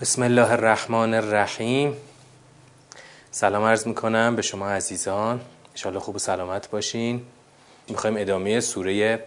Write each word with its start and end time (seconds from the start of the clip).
بسم 0.00 0.22
الله 0.22 0.52
الرحمن 0.52 1.14
الرحیم. 1.14 1.96
سلام 3.30 3.64
عرض 3.64 3.86
می‌کنم 3.86 4.36
به 4.36 4.42
شما 4.42 4.70
عزیزان. 4.70 5.40
انشاءالله 5.70 6.00
خوب 6.00 6.16
و 6.16 6.18
سلامت 6.18 6.70
باشین. 6.70 7.26
می‌خوایم 7.88 8.16
ادامه 8.16 8.60
سوره 8.60 9.24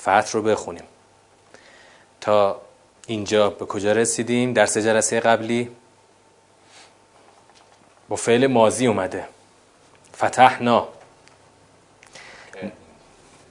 فتح 0.00 0.32
رو 0.32 0.42
بخونیم. 0.42 0.84
تا 2.20 2.60
اینجا 3.06 3.50
به 3.50 3.66
کجا 3.66 3.92
رسیدیم؟ 3.92 4.52
در 4.52 4.66
سه 4.66 4.82
جلسه 4.82 5.20
قبلی 5.20 5.70
با 8.08 8.16
فعل 8.16 8.46
ماضی 8.46 8.86
اومده. 8.86 9.24
فتحنا. 10.16 10.88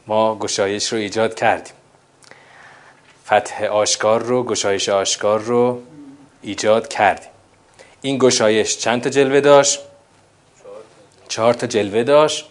ما 0.07 0.35
گشایش 0.35 0.93
رو 0.93 0.99
ایجاد 0.99 1.35
کردیم. 1.35 1.73
فتح 3.25 3.65
آشکار 3.65 4.21
رو 4.21 4.43
گشایش 4.43 4.89
آشکار 4.89 5.39
رو 5.39 5.81
ایجاد 6.41 6.87
کردیم. 6.87 7.29
این 8.01 8.17
گشایش 8.17 8.77
چند 8.77 9.01
تا 9.01 9.09
جلوه 9.09 9.41
داشت؟ 9.41 9.79
چهار 11.27 11.53
تا 11.53 11.67
جلوه 11.67 12.03
داشت. 12.03 12.45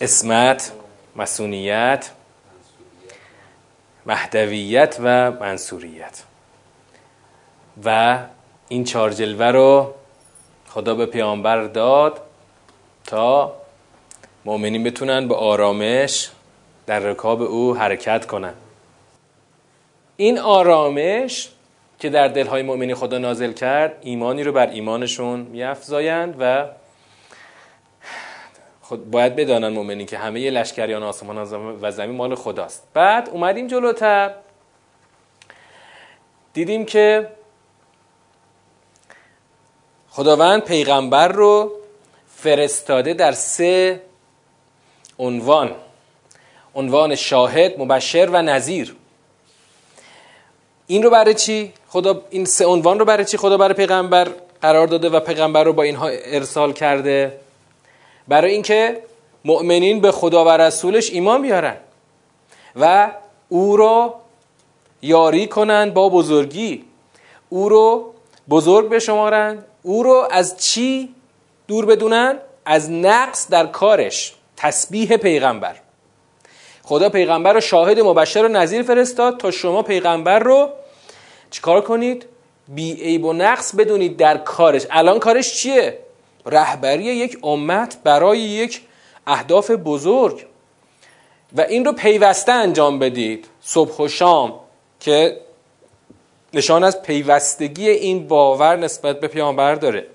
اسمت 0.00 0.72
مسونیت 1.16 2.10
مهدویت 4.06 4.96
و 5.00 5.30
منصوریت. 5.30 6.22
و 7.84 8.18
این 8.68 8.84
چهار 8.84 9.10
جلوه 9.10 9.46
رو 9.46 9.94
خدا 10.68 10.94
به 10.94 11.06
پیامبر 11.06 11.64
داد 11.64 12.20
تا 13.04 13.54
مؤمنین 14.44 14.84
بتونن 14.84 15.28
به 15.28 15.34
آرامش 15.34 16.30
در 16.86 16.98
رکاب 16.98 17.42
او 17.42 17.76
حرکت 17.76 18.26
کنن. 18.26 18.54
این 20.16 20.38
آرامش 20.38 21.48
که 21.98 22.10
در 22.10 22.28
دلهای 22.28 22.62
مؤمنی 22.62 22.94
خدا 22.94 23.18
نازل 23.18 23.52
کرد 23.52 23.98
ایمانی 24.00 24.42
رو 24.42 24.52
بر 24.52 24.66
ایمانشون 24.66 25.40
میافزایند 25.40 26.36
و 26.38 26.68
خود 28.80 29.10
باید 29.10 29.36
بدانن 29.36 29.68
مؤمنین 29.68 30.06
که 30.06 30.18
همه 30.18 30.50
لشکریان 30.50 31.02
آسمان 31.02 31.38
و 31.82 31.90
زمین 31.90 32.16
مال 32.16 32.34
خداست. 32.34 32.82
بعد 32.94 33.28
اومدیم 33.28 33.66
جلوتر. 33.66 34.34
دیدیم 36.52 36.84
که 36.84 37.28
خداوند 40.10 40.64
پیغمبر 40.64 41.28
رو 41.28 41.72
فرستاده 42.36 43.14
در 43.14 43.32
سه 43.32 44.00
عنوان. 45.18 45.74
عنوان 46.74 47.14
شاهد 47.14 47.80
مبشر 47.80 48.28
و 48.32 48.42
نظیر 48.42 48.96
این 50.86 51.02
رو 51.02 51.10
برای 51.10 51.34
چی؟ 51.34 51.72
خدا 51.88 52.22
این 52.30 52.44
سه 52.44 52.66
عنوان 52.66 52.98
رو 52.98 53.04
برای 53.04 53.24
چی 53.24 53.36
خدا 53.36 53.56
برای 53.56 53.74
پیغمبر 53.74 54.28
قرار 54.62 54.86
داده 54.86 55.08
و 55.08 55.20
پیغمبر 55.20 55.64
رو 55.64 55.72
با 55.72 55.82
اینها 55.82 56.08
ارسال 56.08 56.72
کرده؟ 56.72 57.38
برای 58.28 58.52
اینکه 58.52 59.02
مؤمنین 59.44 60.00
به 60.00 60.12
خدا 60.12 60.44
و 60.44 60.48
رسولش 60.48 61.10
ایمان 61.10 61.42
بیارن 61.42 61.76
و 62.76 63.10
او 63.48 63.76
رو 63.76 64.14
یاری 65.02 65.46
کنند 65.46 65.94
با 65.94 66.08
بزرگی. 66.08 66.84
او 67.48 67.68
رو 67.68 68.14
بزرگ 68.50 68.88
بشمارند 68.88 69.64
او 69.82 70.02
رو 70.02 70.28
از 70.30 70.56
چی 70.56 71.14
دور 71.68 71.86
بدونن؟ 71.86 72.38
از 72.64 72.90
نقص 72.90 73.48
در 73.48 73.66
کارش. 73.66 74.34
تسبیح 74.56 75.16
پیغمبر. 75.16 75.76
خدا 76.92 77.08
پیغمبر 77.08 77.52
رو 77.52 77.60
شاهد 77.60 78.00
مبشر 78.00 78.44
و 78.44 78.48
نظیر 78.48 78.82
فرستاد 78.82 79.36
تا 79.36 79.50
شما 79.50 79.82
پیغمبر 79.82 80.38
رو 80.38 80.68
چیکار 81.50 81.80
کنید؟ 81.80 82.26
بی 82.68 82.92
عیب 82.92 83.24
و 83.24 83.32
نقص 83.32 83.74
بدونید 83.74 84.16
در 84.16 84.36
کارش. 84.38 84.86
الان 84.90 85.18
کارش 85.18 85.54
چیه؟ 85.54 85.98
رهبری 86.46 87.04
یک 87.04 87.38
امت 87.42 87.98
برای 88.04 88.38
یک 88.38 88.80
اهداف 89.26 89.70
بزرگ. 89.70 90.46
و 91.56 91.60
این 91.60 91.84
رو 91.84 91.92
پیوسته 91.92 92.52
انجام 92.52 92.98
بدید. 92.98 93.46
صبح 93.60 93.96
و 93.96 94.08
شام 94.08 94.60
که 95.00 95.40
نشان 96.54 96.84
از 96.84 97.02
پیوستگی 97.02 97.88
این 97.88 98.28
باور 98.28 98.76
نسبت 98.76 99.20
به 99.20 99.28
پیامبر 99.28 99.74
داره. 99.74 100.06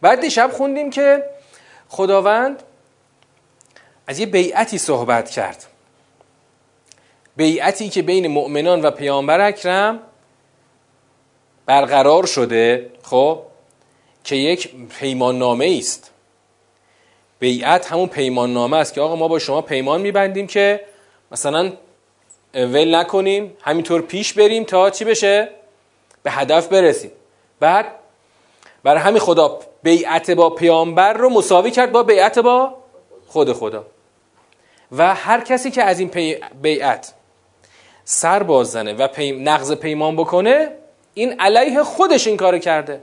بعد 0.00 0.20
دیشب 0.20 0.50
خوندیم 0.52 0.90
که 0.90 1.24
خداوند 1.88 2.62
از 4.06 4.18
یه 4.18 4.26
بیعتی 4.26 4.78
صحبت 4.78 5.30
کرد. 5.30 5.66
بیعتی 7.36 7.88
که 7.88 8.02
بین 8.02 8.26
مؤمنان 8.26 8.82
و 8.82 8.90
پیامبر 8.90 9.40
اکرم 9.40 10.00
برقرار 11.66 12.26
شده 12.26 12.90
خب 13.02 13.42
که 14.24 14.36
یک 14.36 14.70
پیمان 15.00 15.38
نامه 15.38 15.76
است 15.78 16.10
بیعت 17.38 17.92
همون 17.92 18.06
پیمان 18.06 18.52
نامه 18.52 18.76
است 18.76 18.94
که 18.94 19.00
آقا 19.00 19.16
ما 19.16 19.28
با 19.28 19.38
شما 19.38 19.60
پیمان 19.60 20.00
میبندیم 20.00 20.46
که 20.46 20.80
مثلا 21.32 21.72
ول 22.54 22.94
نکنیم 22.94 23.56
همینطور 23.60 24.02
پیش 24.02 24.32
بریم 24.32 24.64
تا 24.64 24.90
چی 24.90 25.04
بشه؟ 25.04 25.48
به 26.22 26.30
هدف 26.30 26.68
برسیم. 26.68 27.10
بعد 27.60 27.86
برای 28.82 29.00
همین 29.00 29.20
خدا 29.20 29.58
بیعت 29.82 30.30
با 30.30 30.50
پیامبر 30.50 31.12
رو 31.12 31.30
مساوی 31.30 31.70
کرد 31.70 31.92
با 31.92 32.02
بیعت 32.02 32.38
با 32.38 32.74
خود 33.26 33.52
خدا. 33.52 33.86
و 34.92 35.14
هر 35.14 35.40
کسی 35.40 35.70
که 35.70 35.82
از 35.82 36.00
این. 36.00 36.36
بیعت 36.62 37.14
سر 38.04 38.42
بازنه 38.42 38.92
و 38.92 39.08
پی... 39.08 39.32
نقض 39.32 39.72
پیمان 39.72 40.16
بکنه 40.16 40.68
این 41.14 41.40
علیه 41.40 41.82
خودش 41.82 42.26
این 42.26 42.36
کار 42.36 42.58
کرده. 42.58 43.02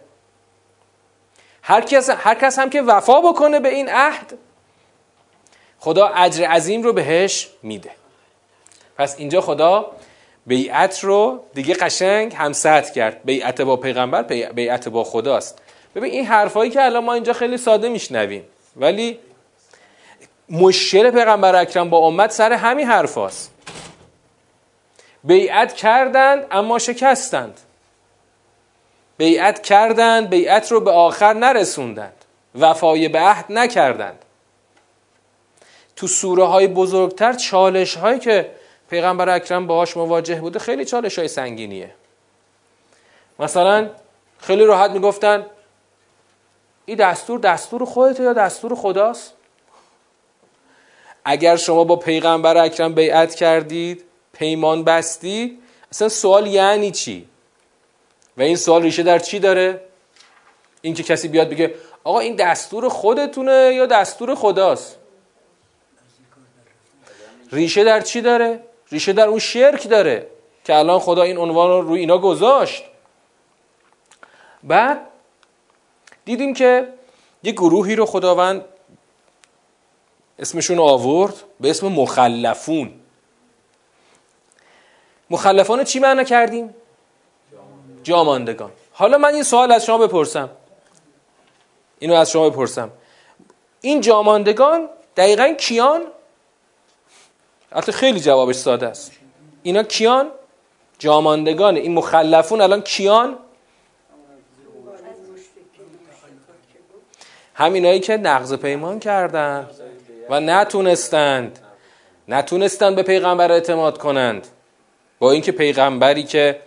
هر 1.62 1.81
کس, 1.81 2.09
هر 2.09 2.36
کس 2.36 2.59
هم 2.59 2.70
که 2.70 2.81
وفا 2.81 3.22
بکنه 3.22 3.59
به 3.59 3.70
این 3.70 3.90
عهد 3.90 4.38
خدا 5.80 6.08
اجر 6.08 6.46
عظیم 6.46 6.81
رو 6.81 6.94
بهش 6.94 7.50
میده. 7.64 7.91
پس 8.97 9.16
اینجا 9.20 9.41
خدا 9.41 9.91
بیعت 10.46 11.03
رو 11.03 11.44
دیگه 11.53 11.74
قشنگ 11.74 12.36
همسط 12.36 12.90
کرد. 12.90 13.22
بیعت 13.25 13.62
با 13.62 13.78
پیغمبر 13.78 14.24
بیعت 14.53 14.90
با 14.90 15.03
خداست. 15.03 15.62
ببین 15.96 16.12
این 16.12 16.25
حرفایی 16.25 16.72
که 16.72 16.84
الان 16.86 17.03
ما 17.03 17.14
اینجا 17.14 17.34
خیلی 17.34 17.58
ساده 17.58 17.90
میشنویم 17.90 18.46
ولی 18.75 19.20
مشکل 20.52 21.12
پیغمبر 21.12 21.56
اکرم 21.56 21.90
با 21.90 21.98
امت 21.98 22.32
سر 22.32 22.54
همین 22.54 22.88
حرفاست 22.88 23.52
بیعت 25.24 25.74
کردند 25.74 26.48
اما 26.52 26.80
شکستند. 26.80 27.60
بیعت 29.18 29.64
کردند 29.64 30.30
بیعت 30.30 30.72
رو 30.72 30.80
به 30.80 30.92
آخر 30.92 31.34
نرسوندند. 31.34 32.26
وفای 32.60 33.08
به 33.08 33.20
عهد 33.20 33.46
نکردند. 33.50 34.26
تو 35.96 36.08
سوره 36.08 36.44
های 36.44 36.68
بزرگتر 36.68 37.34
چالش 37.34 37.98
هایی 37.98 38.20
که 38.20 38.52
پیغمبر 38.90 39.30
اکرم 39.30 39.68
باهاش 39.68 39.98
مواجه 39.98 40.42
بوده 40.42 40.60
خیلی 40.60 40.86
چالش 40.86 41.20
های 41.20 41.28
سنگینیه. 41.28 41.92
مثلا 43.40 43.90
خیلی 44.40 44.66
راحت 44.66 44.92
می‌گفتن 44.92 45.46
این 46.86 46.98
دستور 46.98 47.40
دستور 47.40 47.86
خودته 47.86 48.24
یا 48.24 48.34
دستور 48.34 48.76
خداست؟ 48.76 49.34
اگر 51.26 51.56
شما 51.56 51.84
با 51.84 51.96
پیغمبر 51.96 52.58
اکرم 52.58 52.94
بیعت 52.94 53.36
کردید 53.36 54.04
پیمان 54.34 54.84
بستید 54.84 55.59
اصلا 55.92 56.09
سوال 56.09 56.48
یعنی 56.48 56.92
چی؟ 56.92 57.28
و 58.38 58.42
این 58.42 58.56
سوال 58.56 58.82
ریشه 58.82 59.04
در 59.04 59.20
چی 59.20 59.40
داره؟ 59.40 59.82
این 60.82 60.94
که 60.94 61.04
کسی 61.04 61.28
بیاد 61.28 61.50
بگه 61.50 61.76
آقا 62.04 62.20
این 62.20 62.36
دستور 62.36 62.90
خودتونه 62.90 63.72
یا 63.76 63.86
دستور 63.86 64.36
خداست؟ 64.36 64.98
ریشه 67.52 67.84
در 67.84 68.02
چی 68.02 68.22
داره؟ 68.22 68.64
ریشه 68.91 69.14
در 69.14 69.28
اون 69.28 69.40
شرک 69.40 69.90
داره 69.90 70.28
که 70.64 70.76
الان 70.76 71.00
خدا 71.00 71.23
این 71.23 71.38
عنوان 71.38 71.70
رو 71.70 71.82
روی 71.82 72.00
اینا 72.00 72.18
گذاشت. 72.18 72.84
بعد 74.64 75.08
دیدیم 76.26 76.53
که 76.53 76.88
یه 77.44 77.52
گروهی 77.52 77.96
رو 77.96 78.06
خداوند 78.06 78.66
اسمشون 80.41 80.79
آورد 80.79 81.34
به 81.59 81.70
اسم 81.70 81.88
مخلفون 81.88 82.91
مخلفان 85.29 85.84
چی 85.84 85.99
معنا 85.99 86.23
کردیم؟ 86.23 86.76
جاماندگان 88.03 88.72
حالا 88.91 89.17
من 89.17 89.34
این 89.34 89.43
سوال 89.43 89.72
از 89.72 89.85
شما 89.85 89.97
بپرسم 89.97 90.49
اینو 91.99 92.16
از 92.16 92.32
شما 92.32 92.49
بپرسم 92.49 92.91
این 93.82 94.02
جاماندگان 94.02 94.90
دقیقا 95.17 95.53
کیان؟ 95.59 96.02
حتی 97.76 97.91
خیلی 97.91 98.20
جوابش 98.20 98.55
ساده 98.55 98.87
است 98.87 99.11
اینا 99.64 99.84
کیان؟ 99.84 100.32
جاماندگان 100.99 101.76
این 101.76 101.94
مخلفون 101.94 102.61
الان 102.61 102.82
کیان؟ 102.82 103.37
همینایی 107.53 107.99
که 107.99 108.17
نقض 108.17 108.53
پیمان 108.53 108.99
کردن 108.99 109.70
و 110.29 110.40
نتونستند 110.40 111.59
نتونستند 112.28 112.96
به 112.96 113.03
پیغمبر 113.03 113.52
اعتماد 113.52 113.97
کنند. 113.97 114.47
با 115.20 115.32
اینکه 115.32 115.52
پیغمبری 115.52 116.23
که 116.23 116.59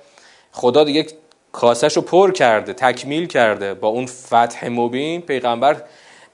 خدا 0.52 0.84
دیگه 0.84 1.06
کاسش 1.52 1.96
رو 1.96 2.02
پر 2.02 2.32
کرده 2.32 2.72
تکمیل 2.72 3.26
کرده 3.26 3.74
با 3.74 3.88
اون 3.88 4.06
فتح 4.06 4.68
مبین 4.68 5.20
پیغمبر 5.20 5.82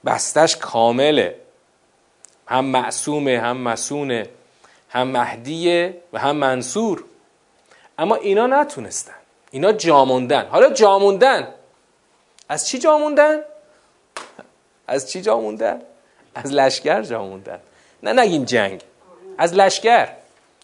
بستش 0.05 0.55
کامله. 0.57 1.35
هم 2.47 2.65
معصومه 2.65 3.39
هم 3.39 3.57
مسونه 3.57 4.29
هم 4.89 5.07
مهدیه 5.07 6.01
و 6.13 6.19
هم 6.19 6.35
منصور. 6.35 7.03
اما 7.97 8.15
اینا 8.15 8.47
نتونستن. 8.47 9.13
اینا 9.51 9.71
جاموندن. 9.71 10.45
حالا 10.45 10.69
جاموندن. 10.69 11.47
از 12.49 12.67
چی 12.67 12.79
جاموندن؟ 12.79 13.39
از 14.87 15.11
چی 15.11 15.21
جاموندن؟ 15.21 15.81
از 16.35 16.51
لشکر 16.51 17.01
جاموندن 17.01 17.59
نه 18.03 18.13
نگیم 18.13 18.43
جنگ 18.43 18.81
از 19.37 19.53
لشکر. 19.53 20.07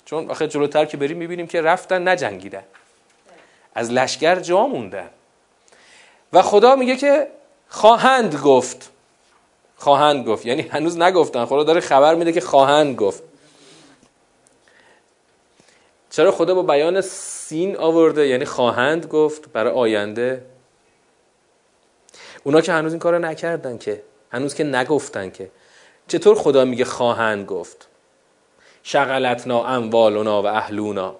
چون 0.06 0.31
آخه 0.31 0.48
جلوتر 0.48 0.86
که 0.86 0.98
بریم 0.98 1.18
می‌بینیم 1.18 1.48
که 1.48 1.62
رفتن 1.62 2.08
نجنگیدن 2.08 2.64
از 3.75 3.92
لشکر 3.92 4.40
جا 4.40 4.68
موندن. 4.68 5.10
و 6.34 6.42
خدا 6.42 6.75
میگه 6.75 6.96
که 6.96 7.28
خواهند 7.69 8.36
گفت. 8.36 8.92
خواهند 9.78 10.28
گفت. 10.28 10.46
یعنی 10.46 10.62
هنوز 10.62 10.98
نگفتن. 10.98 11.46
خدا 11.46 11.64
داره 11.64 11.80
خبر 11.80 12.16
میده 12.16 12.31
که 12.31 12.42
خواهند 12.42 12.96
گفت. 12.96 13.24
چرا 16.10 16.31
خدا 16.31 16.56
با 16.56 16.62
بیان 16.62 17.02
سین 17.02 17.78
آورده؟ 17.78 18.28
یعنی 18.28 18.46
خواهند 18.46 19.06
گفت 19.06 19.50
برای 19.52 19.74
آینده. 19.74 20.46
اونا 22.44 22.62
که 22.62 22.72
هنوز 22.72 22.94
این 22.94 23.00
کار 23.00 23.19
نکردن 23.19 23.78
که. 23.78 24.04
هنوز 24.31 24.56
که 24.56 24.63
نگفتن 24.63 25.29
که. 25.29 25.51
چطور 26.07 26.35
خدا 26.35 26.65
میگه 26.65 26.85
خواهند 26.85 27.45
گفت؟ 27.45 27.88
شغلتنا 28.83 29.65
اموالنا 29.65 30.41
و 30.41 30.45
اهلونا. 30.45 31.15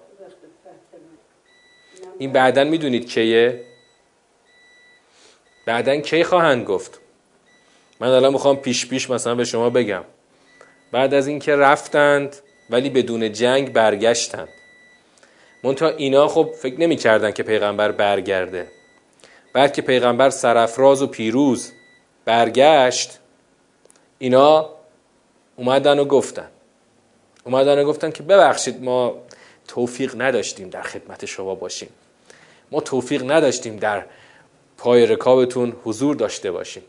این 2.18 2.32
بعدا 2.32 2.64
می‌دونید 2.64 3.08
کیه؟ 3.08 3.64
بعدا 5.66 5.96
کی 5.96 6.24
خواهند 6.24 6.64
گفت؟ 6.64 7.00
من 8.00 8.08
الان 8.08 8.32
می‌خوام 8.32 8.56
پیش 8.56 8.86
پیش 8.86 9.10
مثلا 9.10 9.34
به 9.34 9.44
شما 9.44 9.70
بگم. 9.70 10.04
بعد 10.92 11.14
از 11.14 11.26
اینکه 11.26 11.56
رفتند 11.56 12.36
ولی 12.70 12.90
بدون 12.90 13.32
جنگ 13.32 13.72
برگشتند. 13.72 14.48
منتها 15.64 15.88
اینا 15.88 16.28
خب 16.28 16.50
فکر 16.62 16.80
نمی‌کردن 16.80 17.30
که 17.30 17.42
پیغمبر 17.42 17.92
برگرده. 17.92 18.66
بعد 19.52 19.72
که 19.72 19.82
پیغمبر 19.82 20.30
سرفراز 20.30 21.02
و 21.02 21.06
پیروز. 21.06 21.72
برگشت 22.28 23.18
اینا 24.18 24.70
اومدن 25.56 25.98
و 25.98 26.04
گفتن. 26.04 26.48
اومدن 27.44 27.78
و 27.78 27.84
گفتن 27.84 28.10
که 28.10 28.22
ببخشید 28.22 28.82
ما 28.82 29.14
توفیق 29.68 30.22
نداشتیم 30.22 30.68
در 30.68 30.82
خدمت 30.82 31.24
شما 31.24 31.54
باشیم. 31.54 31.88
ما 32.70 32.80
توفیق 32.80 33.30
نداشتیم 33.30 33.76
در 33.76 34.04
پای 34.78 35.06
رکابتون 35.06 35.76
حضور 35.84 36.16
داشته 36.16 36.50
باشیم. 36.50 36.82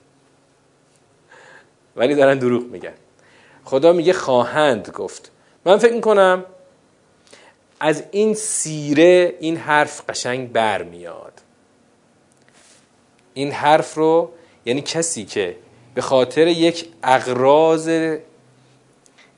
ولی 1.95 2.15
دارن 2.15 2.37
دروغ 2.37 2.63
میگن. 2.63 2.93
خدا 3.65 3.93
میگه 3.93 4.13
خواهند 4.13 4.89
گفت. 4.89 5.31
من 5.65 5.77
فکر 5.77 5.93
می‌کنم 5.93 6.45
از 7.79 8.03
این 8.11 8.33
سیره 8.33 9.35
این 9.39 9.57
حرف 9.57 10.09
قشنگ 10.09 10.51
برمیاد. 10.51 11.33
این 13.33 13.51
حرف 13.51 13.93
رو 13.93 14.31
یعنی 14.65 14.81
کسی 14.81 15.25
که 15.25 15.55
به 15.95 16.01
خاطر 16.01 16.47
یک 16.47 16.85
اغراض 17.03 18.09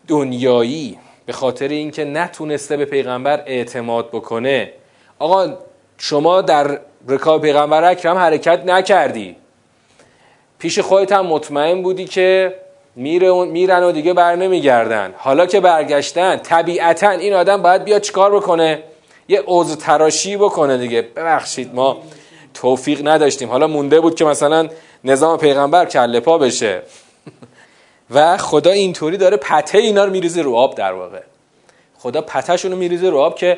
دنیایی 0.08 0.98
به 1.26 1.34
خاطر 1.34 1.68
اینکه 1.68 2.06
نتونسته 2.06 2.78
به 2.78 2.86
پیغمبر 2.86 3.44
اعتماد 3.46 4.10
بکنه 4.10 4.74
آقا 5.20 5.54
شما 5.98 6.42
در 6.42 6.80
رکاب 7.08 7.42
پیغمبر 7.42 7.84
اکرم 7.84 8.18
حرکت 8.18 8.66
نکردی. 8.66 9.36
پیش 10.60 10.80
خودت 10.80 11.12
هم 11.12 11.26
مطمئن 11.26 11.82
بودی 11.82 12.06
که 12.06 12.56
میرن 12.96 13.84
و 13.84 13.92
دیگه 13.92 14.14
بر 14.14 14.36
نمیگردن. 14.36 15.14
حالا 15.18 15.46
که 15.46 15.60
برگشتن 15.60 16.38
طبیعتا 16.38 17.10
این 17.10 17.34
آدم 17.34 17.62
باید 17.62 17.84
بیاد 17.84 18.02
چیکار 18.02 18.36
بکنه؟ 18.36 18.84
یه 19.28 19.44
عضو 19.48 19.76
تراشی 19.76 20.38
بکنه 20.38 20.78
دیگه. 20.78 21.02
ببخشید 21.02 21.76
ما 21.76 22.02
توفیق 22.54 23.08
نداشتیم. 23.08 23.50
حالا 23.50 23.68
مونده 23.68 24.00
بود 24.00 24.16
که 24.16 24.26
مثلا 24.26 24.70
نظام 25.04 25.38
پیغمبر 25.38 25.86
کله 25.86 26.20
پا 26.20 26.38
بشه. 26.38 26.82
و 28.12 28.38
خدا 28.38 28.72
اینطوری 28.72 29.18
داره 29.18 29.38
پته 29.38 29.78
اینا 29.78 30.06
رو 30.06 30.12
میریزه 30.12 30.42
رو 30.42 30.56
آب 30.56 30.76
در 30.76 30.94
واقع. 30.94 31.22
خدا 31.98 32.22
پتهشون 32.22 32.72
رو 32.72 32.78
میریزه 32.78 33.10
رو 33.10 33.18
آب 33.20 33.36
که 33.36 33.58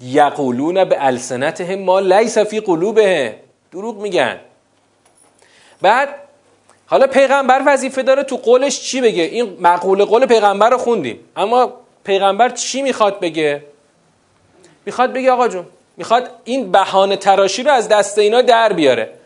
یقولون 0.00 0.84
به 0.84 1.06
السنتهم 1.06 1.78
ما 1.78 2.00
لیس 2.00 2.38
فی 2.38 2.60
قلوبه 2.60 3.36
دروغ 3.72 3.96
میگن. 3.96 4.40
بعد 5.82 6.08
حالا 6.86 7.06
پیغمبر 7.06 7.62
وظیفه 7.66 8.02
داره 8.02 8.22
تو 8.22 8.36
قولش 8.36 8.80
چی 8.80 9.00
بگه؟ 9.00 9.22
این 9.22 9.56
مقوله 9.60 10.04
قول 10.04 10.26
پیغمبر 10.26 10.70
رو 10.70 10.78
خوندیم. 10.78 11.20
اما 11.36 11.72
پیغمبر 12.04 12.48
چی 12.48 12.82
می‌خواد 12.82 13.20
بگه؟ 13.20 13.62
می‌خواد 14.86 15.12
بگه 15.12 15.30
آقا 15.30 15.48
جون 15.48 15.66
می‌خواد 15.96 16.30
این 16.44 16.72
بهانه 16.72 17.16
تراشی 17.16 17.62
رو 17.62 17.72
از 17.72 17.88
دست 17.88 18.18
اینا 18.18 18.42
در 18.42 18.72
بیاره. 18.72 19.19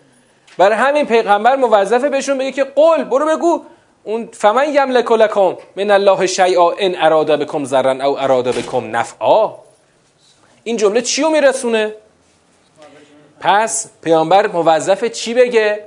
برای 0.59 0.77
همین 0.77 1.07
پیغمبر 1.07 1.57
موظفه 1.57 2.09
بهشون 2.09 2.39
بگه 2.39 2.53
که 2.53 2.65
قول 2.65 3.05
برو 3.05 3.37
بگو. 3.37 3.63
اون 4.05 4.29
فمن 4.33 4.75
یملک 4.75 5.13
لکم 5.13 5.57
من 5.77 5.91
الله 5.91 6.27
شیئا 6.27 6.71
ان 6.71 6.95
اراده 6.99 7.37
بکم 7.37 7.65
ضرا 7.65 8.07
او 8.07 8.19
اراده 8.19 8.53
بکم 8.53 8.97
نفعا. 8.97 9.51
این 10.65 10.77
جمله 10.77 11.03
چی 11.03 11.23
رو 11.23 11.29
میرسونه؟ 11.29 11.95
پس 13.41 13.91
پیامبر 14.03 14.47
موظف 14.47 15.05
چی 15.05 15.35
بگه؟ 15.35 15.85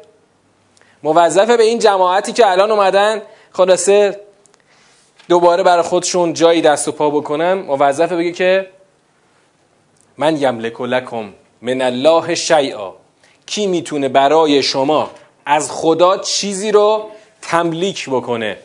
موظفه 1.03 1.57
به 1.57 1.63
این 1.63 1.79
جماعتی 1.79 2.33
که 2.33 2.51
الان 2.51 2.71
اومدن 2.71 3.21
خلاصه 3.51 4.21
دوباره 5.29 5.63
برای 5.63 5.83
خودشون 5.83 6.33
جایی 6.33 6.61
دست 6.61 6.87
و 6.87 6.91
پا 6.91 7.09
بکنن 7.09 7.53
موظفه 7.53 8.15
بگه 8.15 8.31
که 8.31 8.69
من 10.17 10.37
یملک 10.37 10.81
لکم 10.81 11.33
من 11.61 11.81
الله 11.81 12.35
شیئا. 12.35 12.93
کی 13.47 13.67
می‌تونه 13.67 14.09
برای 14.09 14.63
شما 14.63 15.09
از 15.45 15.71
خدا 15.71 16.17
چیزی 16.17 16.71
رو 16.71 17.03
تملیک 17.41 18.09
بکنه؟ 18.09 18.57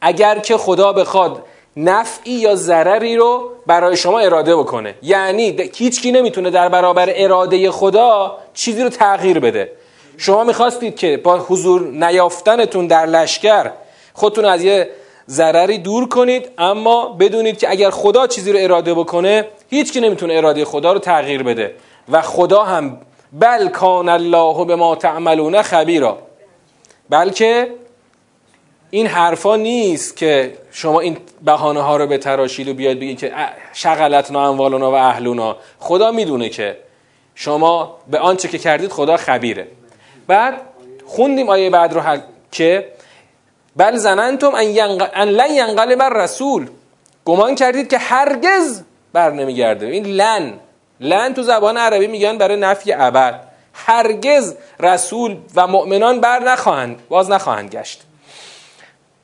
اگر 0.00 0.38
که 0.38 0.56
خدا 0.56 0.92
بخواد 0.92 1.42
نفعی 1.76 2.32
یا 2.32 2.54
ضرری 2.54 3.16
رو 3.16 3.50
برای 3.66 3.96
شما 3.96 4.18
اراده 4.18 4.56
بکنه. 4.56 4.94
یعنی 5.02 5.56
هیچکی 5.74 6.12
نمی‌تونه 6.12 6.50
در 6.50 6.68
برابر 6.68 7.08
اراده 7.16 7.70
خدا 7.70 8.38
چیزی 8.54 8.82
رو 8.82 8.88
تغییر 8.88 9.40
بده. 9.40 9.72
شما 10.16 10.44
می‌خواستید 10.44 10.96
که 10.96 11.16
با 11.16 11.38
حضور 11.38 11.82
نیافتنتون 11.82 12.86
در 12.86 13.06
لشکر 13.06 13.70
خودتون 14.14 14.44
از 14.44 14.62
یه 14.62 14.90
ضرری 15.28 15.78
دور 15.78 16.08
کنید 16.08 16.50
اما 16.58 17.08
بدونید 17.20 17.58
که 17.58 17.70
اگر 17.70 17.90
خدا 17.90 18.26
چیزی 18.26 18.52
رو 18.52 18.58
اراده 18.62 18.94
بکنه 18.94 19.44
هیچکی 19.70 20.00
نمی‌تونه 20.00 20.34
اراده 20.34 20.64
خدا 20.64 20.92
رو 20.92 20.98
تغییر 20.98 21.42
بده. 21.42 21.74
و 22.08 22.22
خدا 22.22 22.62
هم 22.62 23.00
بل 23.32 23.68
کان 23.68 24.08
الله 24.08 24.64
به 24.64 24.76
ما 24.76 24.94
تعملون 24.94 25.62
خبیرا. 25.62 26.18
بلکه 27.10 27.74
این 28.90 29.06
حرفا 29.06 29.56
نیست 29.56 30.16
که 30.16 30.58
شما 30.70 31.00
این 31.00 31.16
بهانه 31.42 31.80
ها 31.80 31.96
رو 31.96 32.06
به 32.06 32.18
تراشید 32.18 32.68
و 32.68 32.74
بیاد 32.74 32.96
بگید 32.96 33.18
که 33.18 33.32
شغلتنا 33.72 34.48
اموالنا 34.48 34.90
و 34.90 34.94
اهلونا. 34.94 35.56
خدا 35.78 36.12
می‌دونه 36.12 36.48
که 36.48 36.76
شما 37.34 37.98
به 38.10 38.18
آنچه 38.18 38.48
که 38.48 38.58
کردید 38.58 38.90
خدا 38.90 39.16
خبیره. 39.16 39.68
بعد 40.26 40.60
خوندیم 41.06 41.48
آیه 41.48 41.70
بعد 41.70 41.92
رو 41.92 42.18
که 42.52 42.88
بل 43.76 43.96
زننتم 43.96 44.52
ان, 44.54 45.28
لن 45.28 45.50
ینقلب 45.50 46.02
رسول 46.02 46.66
گمان 47.24 47.54
کردید 47.54 47.88
که 47.88 47.98
هرگز 47.98 48.82
بر 49.12 49.30
نمیگرده. 49.30 49.86
این 49.86 50.04
لن. 50.04 50.60
لن 51.00 51.34
تو 51.34 51.42
زبان 51.42 51.76
عربی 51.76 52.06
میگن 52.06 52.38
برای 52.38 52.56
نفی 52.56 52.92
ابد. 52.92 53.40
هرگز 53.72 54.54
رسول 54.80 55.36
و 55.54 55.66
مؤمنان 55.66 56.20
بر 56.20 56.38
نخواهند 56.38 57.02
باز 57.08 57.30
نخواهند 57.30 57.70
گشت. 57.70 58.02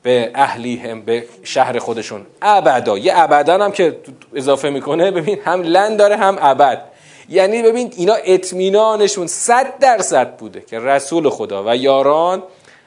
به 0.03 0.31
اهلیهم 0.35 1.01
به 1.01 1.25
شهر 1.43 1.79
خودشون. 1.79 2.25
ابدا. 2.41 2.97
یه 2.97 3.13
ابدا 3.15 3.63
هم 3.63 3.71
که 3.71 3.97
اضافه 4.33 4.69
می‌کنه 4.69 5.11
ببین 5.11 5.39
هم 5.45 5.61
لن 5.61 5.95
داره 5.95 6.17
هم 6.17 6.37
ابد. 6.41 6.81
یعنی 7.29 7.63
ببین 7.63 7.93
اینا 7.97 8.13
اطمینانشون 8.13 9.27
صد 9.27 9.79
درصد 9.79 10.37
بوده 10.37 10.61
که 10.61 10.79
رسول 10.79 11.29
خدا 11.29 11.63
و 11.67 11.75
یاران 11.75 12.43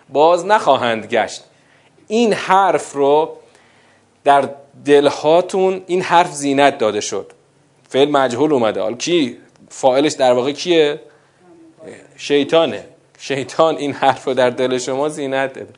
باز 0.08 0.46
نخواهند 0.46 1.06
گشت. 1.06 1.44
این 2.08 2.32
حرف 2.32 2.92
رو 2.92 3.36
در 4.24 4.48
دلهاتون 4.84 5.82
این 5.86 6.02
حرف 6.02 6.32
زینت 6.32 6.78
داده 6.78 7.00
شد. 7.00 7.32
فعل 7.88 8.10
مجهول 8.10 8.52
اومده. 8.52 8.80
حال 8.80 8.96
کی 8.96 9.38
فاعلش 9.68 10.12
در 10.12 10.32
واقع 10.32 10.52
کیه؟ 10.52 11.00
شیطانه. 12.16 12.84
شیطان 13.18 13.76
این 13.76 13.92
حرف 13.92 14.24
رو 14.24 14.34
در 14.34 14.50
دل 14.50 14.78
شما 14.78 15.08
زینت 15.08 15.52
داده. 15.52 15.72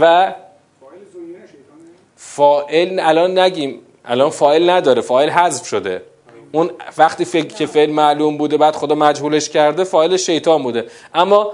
و 0.00 0.34
فاعل 2.16 3.00
الان 3.00 3.38
نگیم. 3.38 3.80
الان 4.04 4.30
فاعل 4.30 4.70
نداره. 4.70 5.00
فاعل 5.00 5.30
حذف 5.30 5.66
شده. 5.66 6.02
اون 6.52 6.70
وقتی 6.98 7.24
فکر 7.24 7.54
که 7.54 7.66
فعل 7.66 7.90
معلوم 7.90 8.38
بوده 8.38 8.56
بعد 8.56 8.76
خدا 8.76 8.94
مجهولش 8.94 9.48
کرده 9.48 9.84
فاعل 9.84 10.16
شیطان 10.16 10.62
بوده. 10.62 10.84
اما 11.14 11.52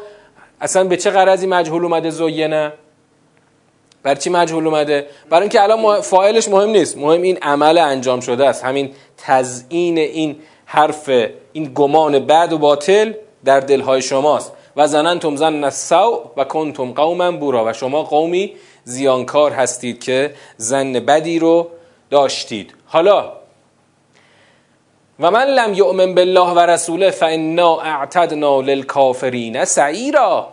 اصلا 0.60 0.84
به 0.84 0.96
چه 0.96 1.10
غرضی 1.10 1.46
مجهول 1.46 1.84
اومده 1.84 2.10
زینه 2.10 2.72
برای 4.04 4.16
چی 4.16 4.30
مجهول 4.30 4.66
اومده؟ 4.66 5.06
برای 5.30 5.42
اینکه 5.42 5.62
الان 5.62 6.00
فاعلش 6.00 6.48
مهم 6.48 6.70
نیست. 6.70 6.98
مهم 6.98 7.22
این 7.22 7.38
عمل 7.42 7.78
انجام 7.78 8.20
شده 8.20 8.46
است. 8.46 8.64
همین 8.64 8.90
تزیین 9.16 9.98
این 9.98 10.36
حرف 10.64 11.10
این 11.52 11.72
گمان 11.74 12.18
بد 12.18 12.52
و 12.52 12.58
باطل 12.58 13.12
در 13.44 13.60
دلهای 13.60 14.02
شماست. 14.02 14.52
و 14.76 14.86
زننتم 14.86 15.36
زن 15.36 15.64
السو 15.64 16.20
و 16.36 16.44
کنتم 16.44 16.92
قوما 16.92 17.32
بورا. 17.32 17.64
و 17.64 17.72
شما 17.72 18.02
قومی 18.02 18.54
زیانکار 18.84 19.52
هستید 19.52 20.04
که 20.04 20.34
زن 20.56 20.92
بدی 20.92 21.38
رو 21.38 21.68
داشتید. 22.10 22.74
حالا 22.86 23.32
و 25.20 25.30
من 25.30 25.46
لم 25.46 25.74
یؤمن 25.74 26.14
بالله 26.14 26.50
و 26.50 26.58
رسوله 26.58 27.10
فانا 27.10 27.80
اعتدنا 27.80 28.60
للکافرین 28.60 29.64
سعیرا. 29.64 30.48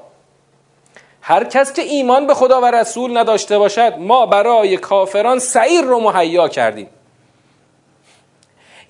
هر 1.22 1.44
کس 1.44 1.74
که 1.74 1.82
ایمان 1.82 2.28
به 2.28 2.34
خدا 2.34 2.62
و 2.62 2.66
رسول 2.66 3.18
نداشته 3.18 3.58
باشد 3.58 3.94
ما 3.98 4.26
برای 4.26 4.78
کافران 4.78 5.40
سعیر 5.40 5.82
رو 5.82 6.00
مهیا 6.00 6.48
کردیم. 6.48 6.88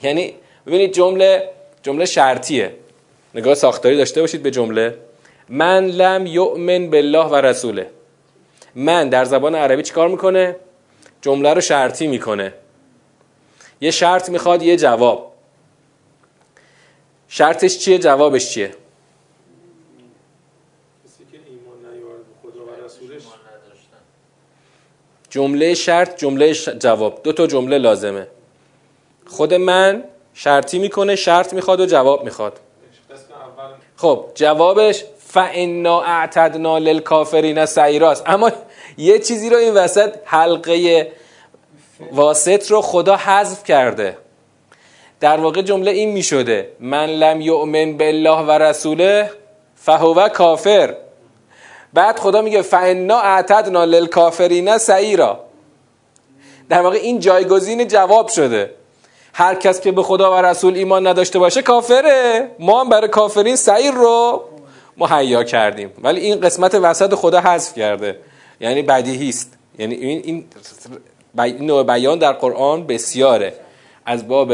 یعنی 0.03 0.33
ببینید 0.67 0.93
جمله 0.93 1.49
جمله 1.83 2.05
شرطیه. 2.05 2.75
نگاه 3.35 3.55
ساختاری 3.55 3.97
داشته 3.97 4.21
باشید 4.21 4.43
به 4.43 4.51
جمله. 4.51 4.97
من 5.49 5.85
لم 5.85 6.25
یؤمن 6.25 6.89
بالله 6.89 7.25
و 7.25 7.35
رسوله. 7.35 7.89
من 8.75 9.09
در 9.09 9.25
زبان 9.25 9.55
عربی 9.55 9.83
چیکار 9.83 10.07
می‌کنه؟ 10.07 10.55
جمله 11.21 11.53
رو 11.53 11.61
شرطی 11.61 12.07
می‌کنه. 12.07 12.53
یه 13.81 13.91
شرط 13.91 14.29
می‌خواد 14.29 14.63
یه 14.63 14.77
جواب. 14.77 15.33
شرطش 17.27 17.77
چیه؟ 17.77 17.97
جوابش 17.97 18.49
چیه؟ 18.49 18.71
جمله 25.31 25.73
شرط 25.73 26.17
جمله 26.17 26.53
جواب. 26.53 27.23
دو 27.23 27.33
تا 27.33 27.47
جمله 27.47 27.77
لازمه. 27.77 28.27
خود 29.27 29.53
من 29.53 30.03
شرطی 30.33 30.79
می‌کنه 30.79 31.15
شرط 31.15 31.53
می‌خواد 31.53 31.79
و 31.79 31.85
جواب 31.85 32.23
می‌خواد. 32.23 32.59
خب 33.97 34.25
جوابش 34.35 35.03
فانا 35.19 36.01
اعتدنا 36.01 36.77
للکافرین 36.77 37.65
سعیراست 37.65 38.23
اما 38.25 38.51
یه 38.97 39.19
چیزی 39.19 39.49
رو 39.49 39.57
این 39.57 39.73
وسط 39.73 40.15
حلقه 40.25 41.11
واسط 42.11 42.71
رو 42.71 42.81
خدا 42.81 43.15
حذف 43.15 43.63
کرده. 43.63 44.17
در 45.19 45.37
واقع 45.37 45.61
جمله 45.61 45.91
این 45.91 46.11
می‌شده. 46.11 46.69
من 46.79 47.05
لم 47.05 47.41
یؤمن 47.41 47.97
بالله 47.97 48.39
و 48.39 48.51
رسوله 48.51 49.31
فهو 49.75 50.29
کافر. 50.29 50.95
بعد 51.93 52.19
خدا 52.19 52.41
میگه 52.41 52.61
فانا 52.61 53.19
اعتدنا 53.19 53.83
للکافرین 53.83 54.77
سعیرا 54.77 55.39
در 56.69 56.81
واقع 56.81 56.97
این 56.97 57.19
جایگزین 57.19 57.87
جواب 57.87 58.27
شده. 58.27 58.73
هر 59.33 59.55
کس 59.55 59.81
که 59.81 59.91
به 59.91 60.03
خدا 60.03 60.31
و 60.31 60.35
رسول 60.45 60.75
ایمان 60.75 61.07
نداشته 61.07 61.39
باشه 61.39 61.61
کافره. 61.61 62.51
ما 62.59 62.81
هم 62.81 62.89
برای 62.89 63.07
کافرین 63.07 63.55
سعیر 63.55 63.91
رو 63.91 64.43
مهیا 64.97 65.43
کردیم. 65.43 65.91
ولی 66.03 66.21
این 66.21 66.39
قسمت 66.39 66.75
وسط 66.75 67.15
خدا 67.15 67.39
حذف 67.39 67.75
کرده. 67.75 68.19
یعنی 68.59 68.81
بدیهی 68.81 69.29
است. 69.29 69.57
یعنی 69.79 69.95
این 69.95 70.45
این 71.35 71.65
نوع 71.65 71.83
بیان 71.83 72.19
در 72.19 72.31
قرآن 72.31 72.87
بسیاره. 72.87 73.53
از 74.05 74.27
باب 74.27 74.53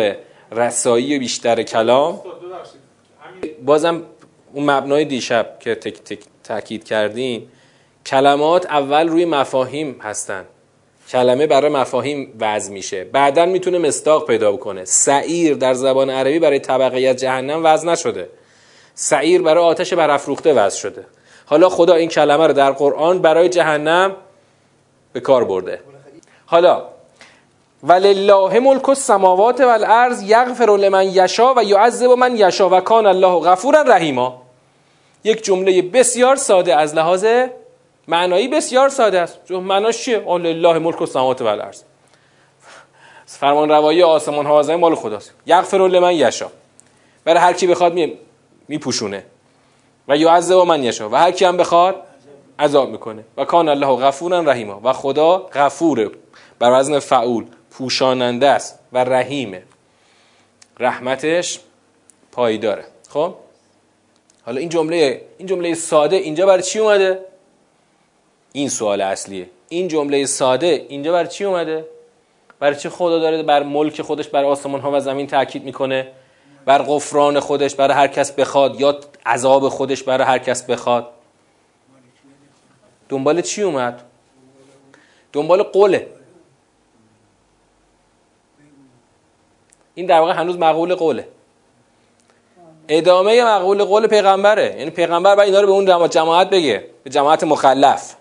رسایی 0.51 1.19
بیشتر 1.19 1.63
کلام. 1.63 2.21
بازم 3.65 4.03
اون 4.53 4.69
مبنای 4.69 5.05
دیشب 5.05 5.59
که 5.59 5.75
تک 5.75 6.03
تک 6.03 6.19
تاکید 6.47 6.83
کردیم 6.83 7.51
کلمات 8.05 8.65
اول 8.65 9.07
روی 9.07 9.25
مفاهیم 9.25 9.99
هستن. 10.01 10.45
کلمه 11.09 11.47
برای 11.47 11.71
مفاهیم 11.71 12.33
وضع 12.39 12.73
میشه. 12.73 13.03
بعدا 13.03 13.45
می‌تونه 13.45 13.77
مستاق 13.77 14.27
پیدا 14.27 14.51
بکنه. 14.51 14.85
سعیر 14.85 15.55
در 15.55 15.73
زبان 15.73 16.09
عربی 16.09 16.39
برای 16.39 16.59
طبقه 16.59 17.13
جهنم 17.13 17.61
وضع 17.65 17.87
نشده. 17.87 18.29
سعیر 18.95 19.41
برای 19.41 19.63
آتش 19.63 19.93
برافروخته 19.93 20.53
وضع 20.53 20.79
شده. 20.79 21.05
حالا 21.45 21.69
خدا 21.69 21.93
این 21.93 22.09
کلمه 22.09 22.47
رو 22.47 22.53
در 22.53 22.71
قرآن 22.71 23.19
برای 23.19 23.49
جهنم 23.49 24.15
به 25.13 25.19
کار 25.19 25.43
برده. 25.43 25.79
حالا 26.45 26.83
ولله 27.83 28.59
ملک 28.59 28.89
السماوات 28.89 29.61
والارض 29.61 30.23
یغفر 30.23 30.77
لمن 30.77 31.07
یشا 31.07 31.53
و 31.53 31.63
یعذب 31.63 32.11
من 32.11 32.37
یشا 32.37 32.69
و 32.69 32.79
کان 32.79 33.05
الله 33.05 33.39
غفورا 33.39 33.81
رحیما. 33.81 34.46
یک 35.27 35.43
جمله 35.43 35.81
بسیار 35.81 36.35
ساده 36.35 36.75
از 36.75 36.95
لحاظ 36.95 37.25
معنایی 38.07 38.47
بسیار 38.47 38.89
ساده 38.89 39.19
است. 39.19 39.51
معناش 39.51 40.03
چیه؟ 40.03 40.17
اون 40.17 40.45
لله 40.45 40.79
ملک 40.79 41.01
السماوات 41.01 41.41
والارض. 41.41 41.81
فرمان 43.25 43.69
روایی 43.69 44.03
آسمان 44.03 44.45
ها 44.45 44.77
مال 44.77 44.95
خداست. 44.95 45.33
یغفر 45.45 45.77
لمن 45.77 46.13
یشا 46.13 46.51
برای 47.23 47.39
هر 47.39 47.53
کی 47.53 47.67
بخواد 47.67 47.93
می 47.93 48.17
میپوشونه. 48.67 49.23
و 50.07 50.17
یعذب 50.17 50.55
من 50.55 50.83
یشا 50.83 51.09
و 51.09 51.15
هر 51.15 51.31
کی 51.31 51.45
هم 51.45 51.57
بخواد 51.57 51.95
عذاب 52.59 52.89
می‌کنه. 52.89 53.23
و 53.37 53.45
کان 53.45 53.69
الله 53.69 53.95
غفورا 53.95 54.39
رحیما. 54.39 54.81
و 54.83 54.93
خدا 54.93 55.37
غفوره. 55.37 56.11
بر 56.59 56.79
وزن 56.79 56.99
فعول. 56.99 57.45
پوشاننده 57.71 58.47
است 58.47 58.79
و 58.93 59.03
رحیمه. 59.03 59.63
رحمتش 60.79 61.59
پایداره. 62.31 62.85
خب؟ 63.09 63.33
حالا 64.47 64.59
این 64.59 64.69
جمله 64.69 65.21
این 65.37 65.47
جمله 65.47 65.73
ساده 65.73 66.15
اینجا 66.15 66.45
برای 66.45 66.63
چی 66.63 66.79
اومده؟ 66.79 67.25
این 68.53 68.69
سوال 68.69 69.01
اصلیه. 69.01 69.49
این 69.69 69.87
جمله 69.87 70.25
ساده 70.25 70.85
اینجا 70.89 71.11
برای 71.11 71.27
چی 71.27 71.43
اومده؟ 71.43 71.85
برای 72.59 72.75
چی 72.75 72.89
خدا 72.89 73.19
داره 73.19 73.43
بر 73.43 73.63
ملک 73.63 74.01
خودش 74.01 74.27
بر 74.27 74.43
آسمان 74.43 74.81
ها 74.81 74.91
و 74.91 74.99
زمین 74.99 75.27
تاکید 75.27 75.63
می‌کنه؟ 75.63 76.11
بر 76.65 76.81
غفران 76.81 77.39
خودش 77.39 77.75
برای 77.75 77.93
هر 77.97 78.07
کس 78.07 78.31
بخواد 78.31 78.79
یا 78.79 78.99
عذاب 79.25 79.69
خودش 79.69 80.03
برای 80.03 80.27
هر 80.27 80.39
کس 80.39 80.63
بخواد؟ 80.63 81.09
دنبال 83.09 83.41
چی 83.41 83.61
اومد؟ 83.61 84.01
دنبال 85.33 85.63
قوله. 85.63 86.07
این 89.95 90.05
در 90.05 90.19
واقع 90.19 90.33
هنوز 90.33 90.57
مقول 90.57 90.95
قوله. 90.95 91.27
ادامه 92.89 93.43
مقول 93.43 93.83
قول 93.83 94.07
پیغمبره. 94.07 94.75
یعنی 94.77 94.89
پیغمبر 94.89 95.35
باید 95.35 95.49
اینا 95.49 95.61
رو 95.61 95.67
به 95.67 95.93
اون 95.93 96.09
جماعت 96.09 96.49
بگه. 96.49 96.85
به 97.03 97.09
جماعت 97.09 97.43
مخلف. 97.43 98.15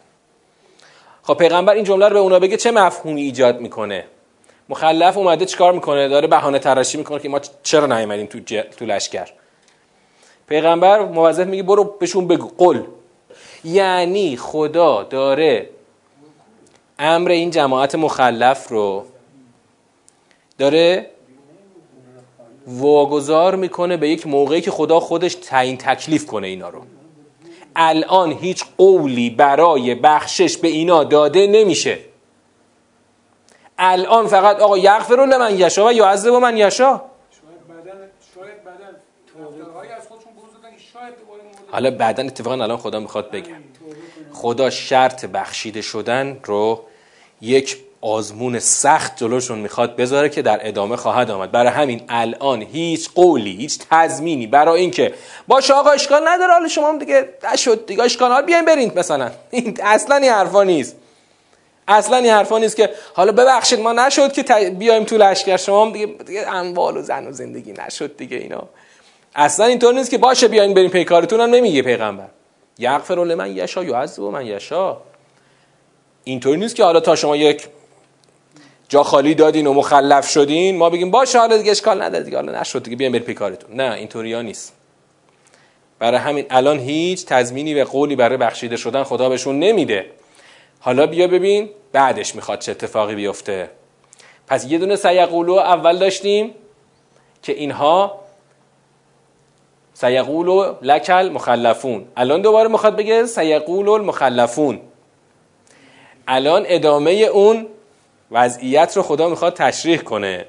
خب 1.22 1.34
پیغمبر 1.34 1.74
این 1.74 1.84
جمله 1.84 2.08
رو 2.08 2.14
به 2.14 2.20
اونا 2.20 2.38
بگه 2.38 2.56
چه 2.56 2.70
مفهومی 2.70 3.22
ایجاد 3.22 3.60
می‌کنه؟ 3.60 4.04
مخلف 4.68 5.16
اومده 5.16 5.46
چیکار 5.46 5.72
می‌کنه؟ 5.72 6.08
داره 6.08 6.28
بهانه 6.28 6.58
تراشی 6.58 6.98
می‌کنه 6.98 7.18
که 7.18 7.28
ما 7.28 7.40
چرا 7.62 7.86
نیومدیم 7.86 8.26
تو. 8.26 8.40
تو 8.62 8.84
لشکر؟ 8.84 9.26
پیغمبر 10.48 10.98
موظف 10.98 11.46
میگه 11.46 11.62
برو 11.62 11.84
بهشون 11.84 12.28
بگو. 12.28 12.50
قل. 12.58 12.82
یعنی 13.64 14.36
خدا 14.36 15.02
داره 15.02 15.70
امر 16.98 17.30
این 17.30 17.50
جماعت 17.50 17.94
مخلف 17.94 18.68
رو 18.68 19.04
داره 20.58 21.10
واگذار 22.66 23.56
می‌کنه 23.56 23.96
به 23.96 24.08
یک 24.08 24.26
موقعی 24.26 24.60
که 24.60 24.70
خدا 24.70 25.00
خودش 25.00 25.34
تعیین 25.34 25.76
تکلیف 25.76 26.26
کنه 26.26 26.46
اینا 26.46 26.68
رو. 26.68 26.82
الان 27.76 28.32
هیچ 28.32 28.64
قولی 28.78 29.30
برای 29.30 29.94
بخشش 29.94 30.56
به 30.56 30.68
اینا 30.68 31.04
داده 31.04 31.46
نمیشه. 31.46 31.98
الان 33.78 34.26
فقط 34.26 34.60
آقا 34.60 34.78
یغفر 34.78 35.26
لمن 35.26 35.58
یشا 35.58 35.86
و 35.86 35.92
یعذب 35.92 36.32
من 36.32 36.56
یشا 36.56 37.00
حالا 41.72 41.90
بعدا 41.90 42.22
اتفاقا 42.22 42.62
الان 42.62 42.76
خدا 42.76 43.00
می‌خواد 43.00 43.30
بگه 43.30 43.54
خدا 44.32 44.70
شرط 44.70 45.24
بخشیده 45.24 45.82
شدن 45.82 46.40
رو 46.44 46.82
یک 47.40 47.78
آزمون 48.06 48.58
سخت 48.58 49.16
جلوشون 49.16 49.58
می‌خواد 49.58 49.96
بذاره 49.96 50.28
که 50.28 50.42
در 50.42 50.68
ادامه 50.68 50.96
خواهد 50.96 51.30
آمد. 51.30 51.50
برای 51.50 51.72
همین 51.72 52.02
الان 52.08 52.62
هیچ 52.62 53.10
قولی 53.14 53.56
هیچ 53.56 53.78
تضمینی 53.90 54.46
برای 54.46 54.80
اینکه 54.80 55.14
باشه 55.48 55.74
آقا 55.74 55.90
اشکال 55.90 56.28
نداره 56.28 56.52
حالا 56.52 56.68
شما 56.68 56.88
هم 56.88 56.98
دیگه 56.98 57.28
نشد 57.52 57.86
دیگه 57.86 58.02
اشکال 58.02 58.32
ها 58.32 58.42
بیاین 58.42 58.64
برین 58.64 58.92
مثلا. 58.96 59.30
این 59.50 59.78
اصلا 59.82 60.16
این 60.16 60.30
حرفا 60.30 60.62
نیست. 60.62 60.96
اصلا 61.88 62.16
این 62.16 62.30
حرفا 62.30 62.58
نیست 62.58 62.76
که 62.76 62.90
حالا 63.14 63.32
ببخشید 63.32 63.80
ما 63.80 63.92
نشد 63.92 64.32
که 64.32 64.70
بیایم 64.70 65.04
تو 65.04 65.16
لشکر 65.16 65.56
شما 65.56 65.84
هم 65.84 65.92
دیگه, 65.92 66.06
دیگه 66.06 66.54
اموال 66.54 66.96
و 66.96 67.02
زن 67.02 67.26
و 67.26 67.32
زندگی 67.32 67.72
نشد 67.72 68.16
دیگه 68.16 68.36
اینا. 68.36 68.62
اصلا 69.34 69.66
اینطور 69.66 69.94
نیست 69.94 70.10
که 70.10 70.18
باشه 70.18 70.48
بیاین 70.48 70.74
بریم 70.74 70.90
پیکارتون 70.90 71.40
هم 71.40 71.50
نمیگه 71.50 71.82
پیغمبر. 71.82 72.28
یغفر 72.78 73.14
لمن 73.14 73.56
یشا 73.56 73.84
یعذب 73.84 74.22
من 74.22 74.46
یشا 74.46 74.96
اینطوری 76.24 76.56
نیست 76.56 76.76
که 76.76 76.84
حالا 76.84 77.00
تا 77.00 77.16
شما 77.16 77.36
یک 77.36 77.68
جا 78.88 79.02
خالی 79.02 79.34
دادین 79.34 79.66
و 79.66 79.72
مخلف 79.72 80.28
شدین 80.28 80.76
ما 80.76 80.90
بگیم 80.90 81.10
باشه 81.10 81.38
حالا 81.38 81.56
دیگه 81.56 81.70
اشکال 81.70 82.02
نداره 82.02 82.24
دیگه 82.24 82.36
حالا 82.36 82.60
نشد 82.60 82.82
دیگه 82.82 82.96
بیاین 82.96 83.12
برید 83.12 83.30
کارتون. 83.30 83.76
نه 83.76 83.92
اینطوری 83.92 84.32
ها 84.32 84.42
نیست. 84.42 84.72
برای 85.98 86.18
همین 86.18 86.46
الان 86.50 86.78
هیچ 86.78 87.26
تضمینی 87.26 87.74
و 87.74 87.84
قولی 87.84 88.16
برای 88.16 88.36
بخشیده 88.36 88.76
شدن 88.76 89.02
خدا 89.02 89.28
بهشون 89.28 89.58
نمیده. 89.58 90.06
حالا 90.80 91.06
بیا 91.06 91.26
ببین 91.26 91.70
بعدش 91.92 92.34
می‌خواد 92.34 92.58
چه 92.58 92.72
اتفاقی 92.72 93.14
بیفته. 93.14 93.70
پس 94.46 94.66
یه 94.70 94.78
دونه 94.78 94.96
سیقولو 94.96 95.54
اول 95.54 95.98
داشتیم 95.98 96.54
که 97.42 97.52
اینها 97.52 98.20
سیقولو 99.94 100.74
لکل 100.82 101.28
مخلفون. 101.28 102.04
الان 102.16 102.42
دوباره 102.42 102.68
می‌خواد 102.68 102.96
بگه 102.96 103.26
سیقولو 103.26 103.92
المخلفون. 103.92 104.80
الان 106.28 106.64
ادامه 106.66 107.10
اون 107.10 107.66
وضعیت 108.30 108.96
رو 108.96 109.02
خدا 109.02 109.28
می‌خواد 109.28 109.54
تشریح 109.54 109.98
کنه. 109.98 110.46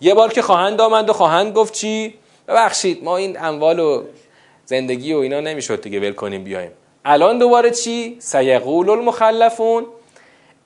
یه 0.00 0.14
بار 0.14 0.32
که 0.32 0.42
خواهند 0.42 0.80
آمد 0.80 1.10
و 1.10 1.12
خواهند 1.12 1.52
گفت 1.52 1.74
چی؟ 1.74 2.14
ببخشید 2.48 3.04
ما 3.04 3.16
این 3.16 3.40
اموال 3.40 3.78
و 3.78 4.04
زندگی 4.64 5.12
و 5.12 5.18
اینا 5.18 5.40
نمی‌شد 5.40 5.80
دیگه 5.82 6.00
ول 6.00 6.12
کنیم 6.12 6.44
بیایم. 6.44 6.70
الان 7.04 7.38
دوباره 7.38 7.70
چی؟ 7.70 8.16
سیقول 8.20 8.90
المخلفون. 8.90 9.86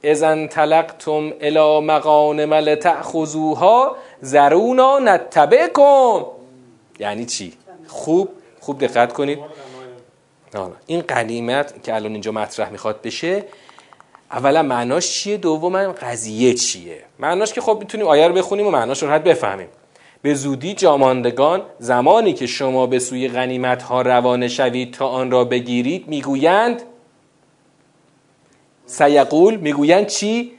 اذن 0.02 0.46
تلقتم 0.46 1.32
الى 1.40 1.80
مغانم 1.80 2.54
لتأخذوها 2.54 3.96
زرونا 4.20 4.99
نتبعکم. 4.99 6.25
یعنی 6.99 7.26
چی؟ 7.26 7.52
خوب 7.88 8.28
خوب 8.61 8.84
دقت 8.84 9.12
کنید. 9.12 9.38
این 10.87 11.00
قلیمت 11.00 11.82
که 11.82 11.94
الان 11.94 12.12
اینجا 12.12 12.32
مطرح 12.32 12.70
می‌خواد 12.70 13.02
بشه 13.02 13.44
اولا 14.33 14.62
معناش 14.62 15.11
چیه؟ 15.11 15.37
دوما 15.37 15.79
قضیه 15.79 16.55
چیه؟ 16.55 17.05
معناش 17.19 17.53
که 17.53 17.61
خب 17.61 17.77
می‌تونیم 17.81 18.07
آیه 18.07 18.29
رو 18.29 18.35
بخونیم 18.35 18.67
و 18.67 18.71
معناش 18.71 19.03
رو 19.03 19.09
راحت 19.09 19.25
بفهمیم. 19.25 19.69
به 20.23 20.35
زودی 20.35 20.75
جاماندگان 20.75 21.62
زمانی 21.79 22.33
که 22.33 22.47
شما 22.47 22.87
به 22.87 22.99
سوی 22.99 23.29
غنیمت 23.29 23.83
ها 23.83 24.03
روانه 24.03 24.49
شوید 24.49 24.95
تا 24.95 25.09
آن 25.09 25.31
را 25.31 25.45
بگیرید 25.45 26.09
می‌گویند 26.09 26.83
سیقول 28.87 29.57
می‌گویند 29.57 30.07
چی؟ 30.07 30.53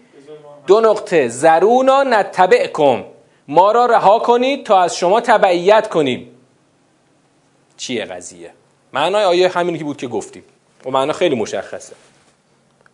دو 0.67 0.81
نقطه. 0.81 1.27
زرونا 1.27 2.03
نتبعکم. 2.03 3.03
ما 3.47 3.71
را 3.71 3.85
رها 3.85 4.19
کنید 4.19 4.65
تا 4.65 4.81
از 4.81 4.97
شما 4.97 5.21
تبعیت 5.21 5.89
کنیم. 5.89 6.29
چیه 7.77 8.05
قضیه؟ 8.05 8.51
معنای 8.93 9.23
آیه 9.23 9.49
همینی 9.49 9.77
که 9.77 9.83
بود 9.83 9.97
که 9.97 10.07
گفتیم. 10.07 10.43
و 10.85 10.89
معنا 10.89 11.13
خیلی 11.13 11.35
مشخصه. 11.35 11.93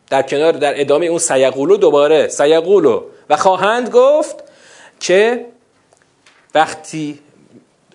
در 0.09 0.21
کنار 0.21 0.51
در 0.51 0.81
ادامه 0.81 1.05
اون 1.05 1.19
سیقولو 1.19 1.77
دوباره 1.77 2.27
سیقولو. 2.27 3.03
و 3.29 3.37
خواهند 3.37 3.89
گفت 3.89 4.35
که 4.99 5.45
وقتی 6.55 7.19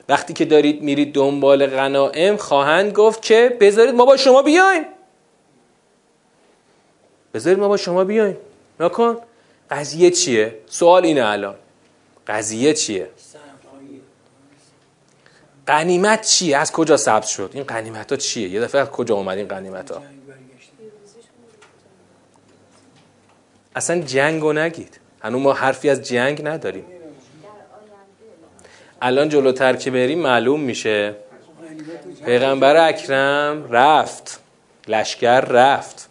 وقتی 0.09 0.33
که 0.33 0.45
دارید 0.45 0.83
میرید 0.83 1.15
دنبال 1.15 1.67
غنائم 1.67 2.37
خواهند 2.37 2.93
گفت 2.93 3.23
که 3.23 3.57
بذارید 3.61 3.95
ما 3.95 4.05
با 4.05 4.17
شما 4.17 4.43
بیایم. 4.43 4.85
بذارید 7.35 7.59
ما 7.59 7.69
با 7.69 7.77
شما 7.77 8.05
بیایم. 8.05 8.37
نکن 8.81 9.17
قضیه 9.71 10.11
چیه؟ 10.11 10.59
سوال 10.67 11.05
اینه 11.05 11.25
الان. 11.25 11.55
قضیه 12.27 12.75
چیه؟ 12.75 13.09
قنیمت 15.67 16.27
چیه؟ 16.27 16.57
از 16.57 16.73
کجا 16.73 16.97
ثبت 16.97 17.27
شد؟ 17.27 17.51
این 17.55 17.65
قنیمت 17.65 18.13
ها 18.13 18.17
چیه؟ 18.17 18.49
یه 18.49 18.61
دفعه 18.61 18.81
از 18.81 18.91
کجا 18.91 19.15
اومد 19.15 19.39
این 19.39 19.49
قنیمت 19.49 19.91
ها 19.91 20.03
اصلا 23.75 24.01
جنگ 24.01 24.43
رو 24.43 24.53
نگید. 24.53 25.01
هنوز 25.23 25.43
ما 25.43 25.53
حرفی 25.53 25.91
از 25.91 26.03
جنگ 26.03 26.49
نداریم. 26.49 26.85
الان 29.03 29.29
جلوتر 29.29 29.77
که 29.77 29.91
بریم 29.91 30.19
معلوم 30.19 30.61
میشه. 30.61 31.15
پیغمبر 32.25 32.89
اکرم 32.89 33.73
رفت. 33.73 34.41
لشکر 34.89 35.41
رفت. 35.41 36.09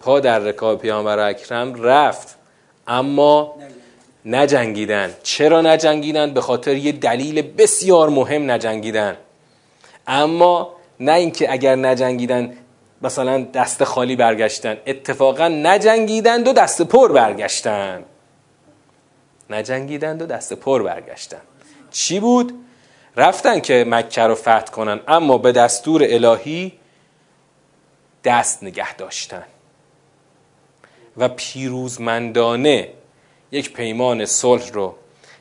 پا 0.00 0.20
در 0.20 0.38
رکاب 0.38 0.80
پیامبر 0.80 1.18
اکرم 1.18 1.82
رفت. 1.82 2.36
اما 2.86 3.56
نجنگیدن. 4.24 5.14
چرا 5.22 5.62
نجنگیدن؟ 5.62 6.34
به 6.34 6.40
خاطر 6.40 6.76
یه 6.76 6.92
دلیل 6.92 7.42
بسیار 7.42 8.08
مهم 8.08 8.50
نجنگیدن. 8.50 9.16
اما 10.06 10.76
نه 11.00 11.12
اینکه 11.12 11.52
اگر 11.52 11.76
نجنگیدن 11.76 12.52
مثلا 13.02 13.44
دست 13.54 13.84
خالی 13.84 14.16
برگشتن. 14.16 14.76
اتفاقا 14.86 15.48
نجنگیدند 15.48 16.48
و 16.48 16.52
دست 16.52 16.82
پر 16.82 17.12
برگشتن. 17.12 18.04
نجنگیدند 19.50 20.22
و 20.22 20.26
دست 20.26 20.52
پر 20.52 20.82
برگشتن. 20.82 21.40
چی 21.90 22.20
بود؟ 22.20 22.64
رفتن 23.16 23.60
که 23.60 23.84
مکه 23.88 24.22
رو 24.22 24.34
فتح 24.34 24.60
کنن 24.64 25.00
اما 25.08 25.38
به 25.38 25.52
دستور 25.52 26.02
الهی 26.04 26.72
دست 28.24 28.62
نگه 28.62 28.94
داشتن. 28.94 29.44
و 31.16 31.28
پیروزمندانه 31.28 32.88
یک 33.52 33.72
پیمان 33.72 34.26
صلح 34.26 34.70
رو 34.72 34.94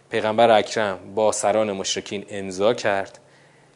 پیغمبر 0.10 0.52
اکرم 0.52 1.00
با 1.16 1.32
سران 1.32 1.72
مشرکین 1.72 2.26
امضا 2.30 2.74
کرد. 2.74 3.20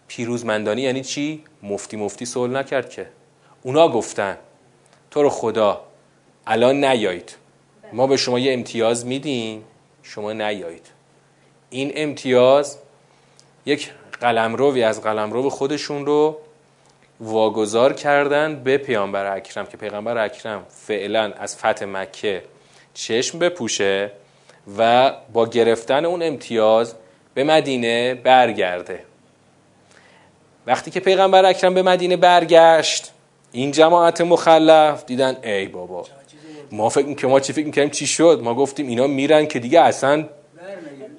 پیروزمندانی 0.08 0.82
یعنی 0.82 1.04
چی؟ 1.04 1.44
مفتی 1.64 1.98
مفتی 1.98 2.26
صلح 2.26 2.54
نکرد 2.54 2.90
که. 2.90 3.08
اونا 3.64 3.90
گفتن 3.90 4.38
تو 5.12 5.24
رو 5.24 5.30
خدا 5.30 5.82
الان 6.48 6.86
نیایید. 6.86 7.36
ما 7.94 8.08
به 8.08 8.18
شما 8.18 8.40
یه 8.40 8.54
امتیاز 8.54 9.06
میدیم 9.06 9.64
شما 10.04 10.34
نیایید. 10.34 10.88
این 11.70 11.92
امتیاز 11.96 12.78
یک 13.66 13.92
قلمروی 14.22 14.84
از 14.84 15.02
قلمرو 15.02 15.50
خودشون 15.50 16.06
رو 16.06 16.38
واگذار 17.20 17.94
کردن 17.94 18.64
به 18.64 18.78
پیامبر 18.78 19.36
اکرم 19.36 19.66
که 19.66 19.78
پیغمبر 19.78 20.18
اکرم 20.18 20.66
فعلا 20.70 21.34
از 21.38 21.58
فتح 21.58 21.86
مکه 21.86 22.44
چشم 22.94 23.40
بپوشه 23.40 24.12
و 24.78 25.14
با 25.34 25.46
گرفتن 25.46 26.06
اون 26.06 26.24
امتیاز 26.24 26.96
به 27.34 27.44
مدینه 27.44 28.16
برگرده. 28.16 29.04
وقتی 30.68 30.92
که 30.92 31.00
پیغمبر 31.00 31.46
اکرم 31.46 31.74
به 31.74 31.82
مدینه 31.82 32.18
برگشت 32.18 33.13
این 33.54 33.72
جماعت 33.72 34.22
مخلف 34.22 35.06
دیدن 35.06 35.38
ای 35.44 35.66
بابا. 35.66 36.06
ما 36.72 36.90
فکر 36.90 37.14
که 37.14 37.28
ما 37.28 37.40
چی 37.40 37.54
فکر 37.54 37.66
می‌کنیم 37.66 37.90
چی 37.90 38.08
شد؟ 38.08 38.40
ما 38.44 38.54
گفتیم 38.56 38.88
اینا 38.88 39.08
میرن 39.08 39.46
که 39.46 39.60
دیگه 39.60 39.82
اصلا 39.82 40.26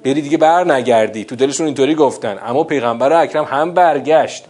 بری 0.04 0.22
دیگه 0.22 0.36
بر 0.36 0.72
نگردی 0.72 1.24
تو 1.24 1.36
دلشون 1.36 1.66
اینطوری 1.66 1.94
گفتن. 1.94 2.38
اما 2.46 2.64
پیغمبر 2.64 3.12
اکرم 3.12 3.44
هم 3.44 3.74
برگشت. 3.74 4.44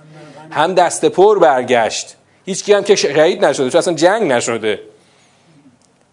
هم 0.50 0.74
دست 0.74 1.04
پر 1.04 1.38
برگشت. 1.38 2.16
هیچ 2.46 2.70
هم 2.70 2.84
که 2.84 2.96
شهید 2.96 3.44
نشده. 3.44 3.70
چون 3.70 3.78
اصلا 3.78 3.94
جنگ 3.94 4.32
نشده. 4.32 4.80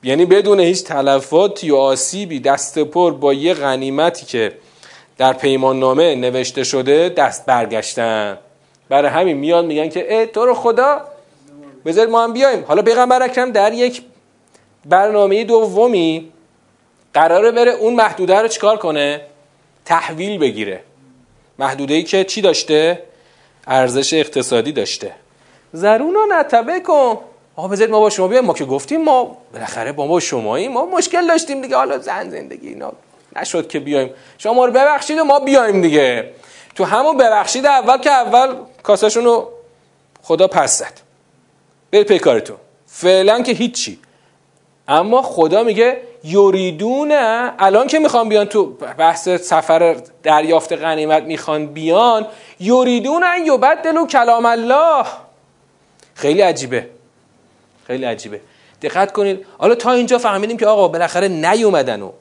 یعنی 0.04 0.26
بدون 0.26 0.60
هیچ 0.60 0.84
تلفاتی 0.84 1.72
و 1.72 1.76
آسیبی 1.76 2.40
دست 2.40 2.80
پر 2.80 3.12
با 3.14 3.34
یه 3.34 3.54
غنیمتی 3.54 4.26
که 4.26 4.52
در 5.18 5.34
پیمان 5.34 5.80
نامه 5.80 6.16
نوشته 6.16 6.64
شده 6.64 7.10
دست 7.10 7.46
برگشتن. 7.46 8.38
برای 8.90 9.12
همین 9.12 9.38
میان 9.38 9.66
میگن 9.66 9.90
که 9.90 10.20
ای 10.20 10.28
تو 10.28 10.46
رو 10.46 10.54
خدا 10.54 11.02
بذارید 11.86 12.10
ما 12.10 12.24
هم 12.24 12.34
بیایم. 12.34 12.66
حالا 12.68 12.82
پیغمبر 12.82 13.24
اکرم 13.24 13.52
در 13.52 13.74
یک 13.74 14.02
برنامه 14.86 15.44
دومی 15.44 16.32
قراره 17.14 17.52
بره 17.52 17.72
اون 17.72 17.94
محدوده 17.94 18.42
رو 18.42 18.48
چیکار 18.48 18.78
کنه؟ 18.78 19.22
تحویل 19.86 20.40
بگیره. 20.40 20.84
محدوده 21.60 21.94
ای 21.94 22.04
که 22.04 22.24
چی 22.24 22.42
داشته؟ 22.42 23.04
ارزش 23.68 24.14
اقتصادی 24.14 24.72
داشته. 24.72 25.12
زرونا 25.74 26.26
نتبه 26.40 26.80
کن. 26.80 27.18
آقا 27.56 27.68
بذارید 27.68 27.92
ما 27.92 28.00
با 28.00 28.10
شما 28.10 28.28
بیایم. 28.28 28.46
ما 28.46 28.54
که 28.54 28.66
گفتیم 28.66 29.04
ما 29.04 29.38
بالاخره 29.54 29.92
با 29.92 30.08
ما 30.08 30.20
شماییم. 30.20 30.72
ما 30.72 30.86
مشکل 30.86 31.28
داشتیم 31.28 31.62
دیگه. 31.62 31.76
حالا 31.76 31.98
زن 31.98 32.30
زندگی 32.30 32.68
اینا 32.68 32.94
نشد 33.36 33.68
که 33.68 33.80
بیایم. 33.80 34.10
شما 34.38 34.66
رو 34.66 34.72
ببخشید 34.72 35.18
و 35.20 35.24
ما 35.24 35.40
بیایم 35.40 35.82
دیگه. 35.82 36.32
تو 36.76 36.84
همون 36.84 37.18
ببخشید 37.18 37.66
اول 37.66 37.98
که 37.98 38.12
اول 38.12 38.56
کاساشون 38.84 39.26
رو 39.26 39.52
خدا 40.22 40.48
پس 40.48 40.80
زد. 40.80 41.11
برید 41.92 42.08
پی 42.08 42.20
کارتون 42.20 42.58
فعلا 42.86 43.42
که 43.42 43.52
هیچی. 43.52 44.00
اما 44.88 45.22
خدا 45.22 45.64
میگه 45.64 46.02
یوریدونه 46.24 47.54
الان 47.60 47.88
که 47.88 48.00
می‌خوان 48.00 48.30
بیان 48.30 48.46
تو 48.46 48.66
بحث 48.98 49.30
سفر 49.30 49.98
دریافت 50.24 50.74
غنیمت 50.74 51.24
می‌خوان 51.24 51.66
بیان 51.66 52.28
یوریدون 52.60 53.24
ان 53.24 53.46
یبدلوا 53.46 54.06
کلام 54.06 54.46
الله. 54.46 55.06
خیلی 56.16 56.42
عجیبه. 56.42 56.88
خیلی 57.88 58.06
عجیبه. 58.06 58.42
دقت 58.82 59.12
کنید. 59.12 59.46
حالا 59.58 59.76
تا 59.76 59.92
اینجا 59.92 60.18
فهمیدیم 60.18 60.58
که 60.58 60.68
آقا 60.68 60.88
بالاخره 60.88 61.28
نیومدن 61.28 62.02
و 62.02 62.12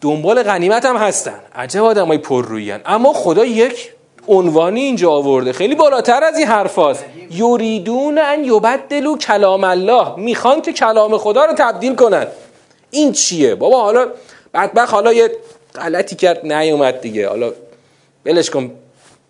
دنبال 0.00 0.42
غنیمت 0.42 0.84
هم 0.84 0.96
هستن. 0.96 1.40
عجب 1.54 1.84
آدمای 1.84 2.18
پررویان 2.18 2.80
اما 2.86 3.12
خدا 3.12 3.44
یک 3.44 3.92
عنوانی 4.28 4.80
اینجا 4.80 5.10
آورده. 5.10 5.52
خیلی 5.52 5.74
بالاتر 5.74 6.24
از 6.24 6.38
این 6.38 6.46
حرفاست 6.46 7.04
یوریدون 7.30 8.18
ان 8.18 8.44
یبدلوا 8.44 9.16
کلام 9.18 9.64
الله. 9.64 10.16
می‌خوان 10.16 10.62
که 10.62 10.72
کلام 10.72 11.18
خدا 11.18 11.44
رو 11.44 11.52
تبدیل 11.52 11.94
کنن. 11.94 12.26
این 12.90 13.12
چیه؟ 13.12 13.54
بابا 13.54 13.82
حالا 13.82 14.08
بدبخ 14.54 14.90
حالا 14.90 15.12
یه 15.12 15.30
غلطی 15.74 16.16
کرد 16.16 16.52
نیومد 16.52 17.00
دیگه. 17.00 17.28
حالا 17.28 17.52
بلش 18.24 18.50
کن. 18.50 18.70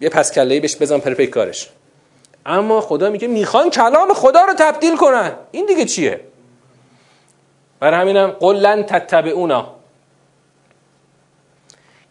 یه 0.00 0.08
پس 0.08 0.32
کله 0.32 0.60
بهش 0.60 0.76
بزن 0.76 0.98
پر 0.98 1.24
کارش. 1.24 1.68
اما 2.46 2.80
خدا 2.80 3.10
میگه 3.10 3.28
می‌خوان 3.28 3.70
کلام 3.70 4.14
خدا 4.14 4.44
رو 4.44 4.54
تبدیل 4.54 4.96
کنن. 4.96 5.32
این 5.50 5.66
دیگه 5.66 5.84
چیه؟ 5.84 6.20
برای 7.80 8.00
همینم 8.00 8.30
قل 8.30 8.56
لن 8.56 8.82
تتبعونا. 8.82 9.66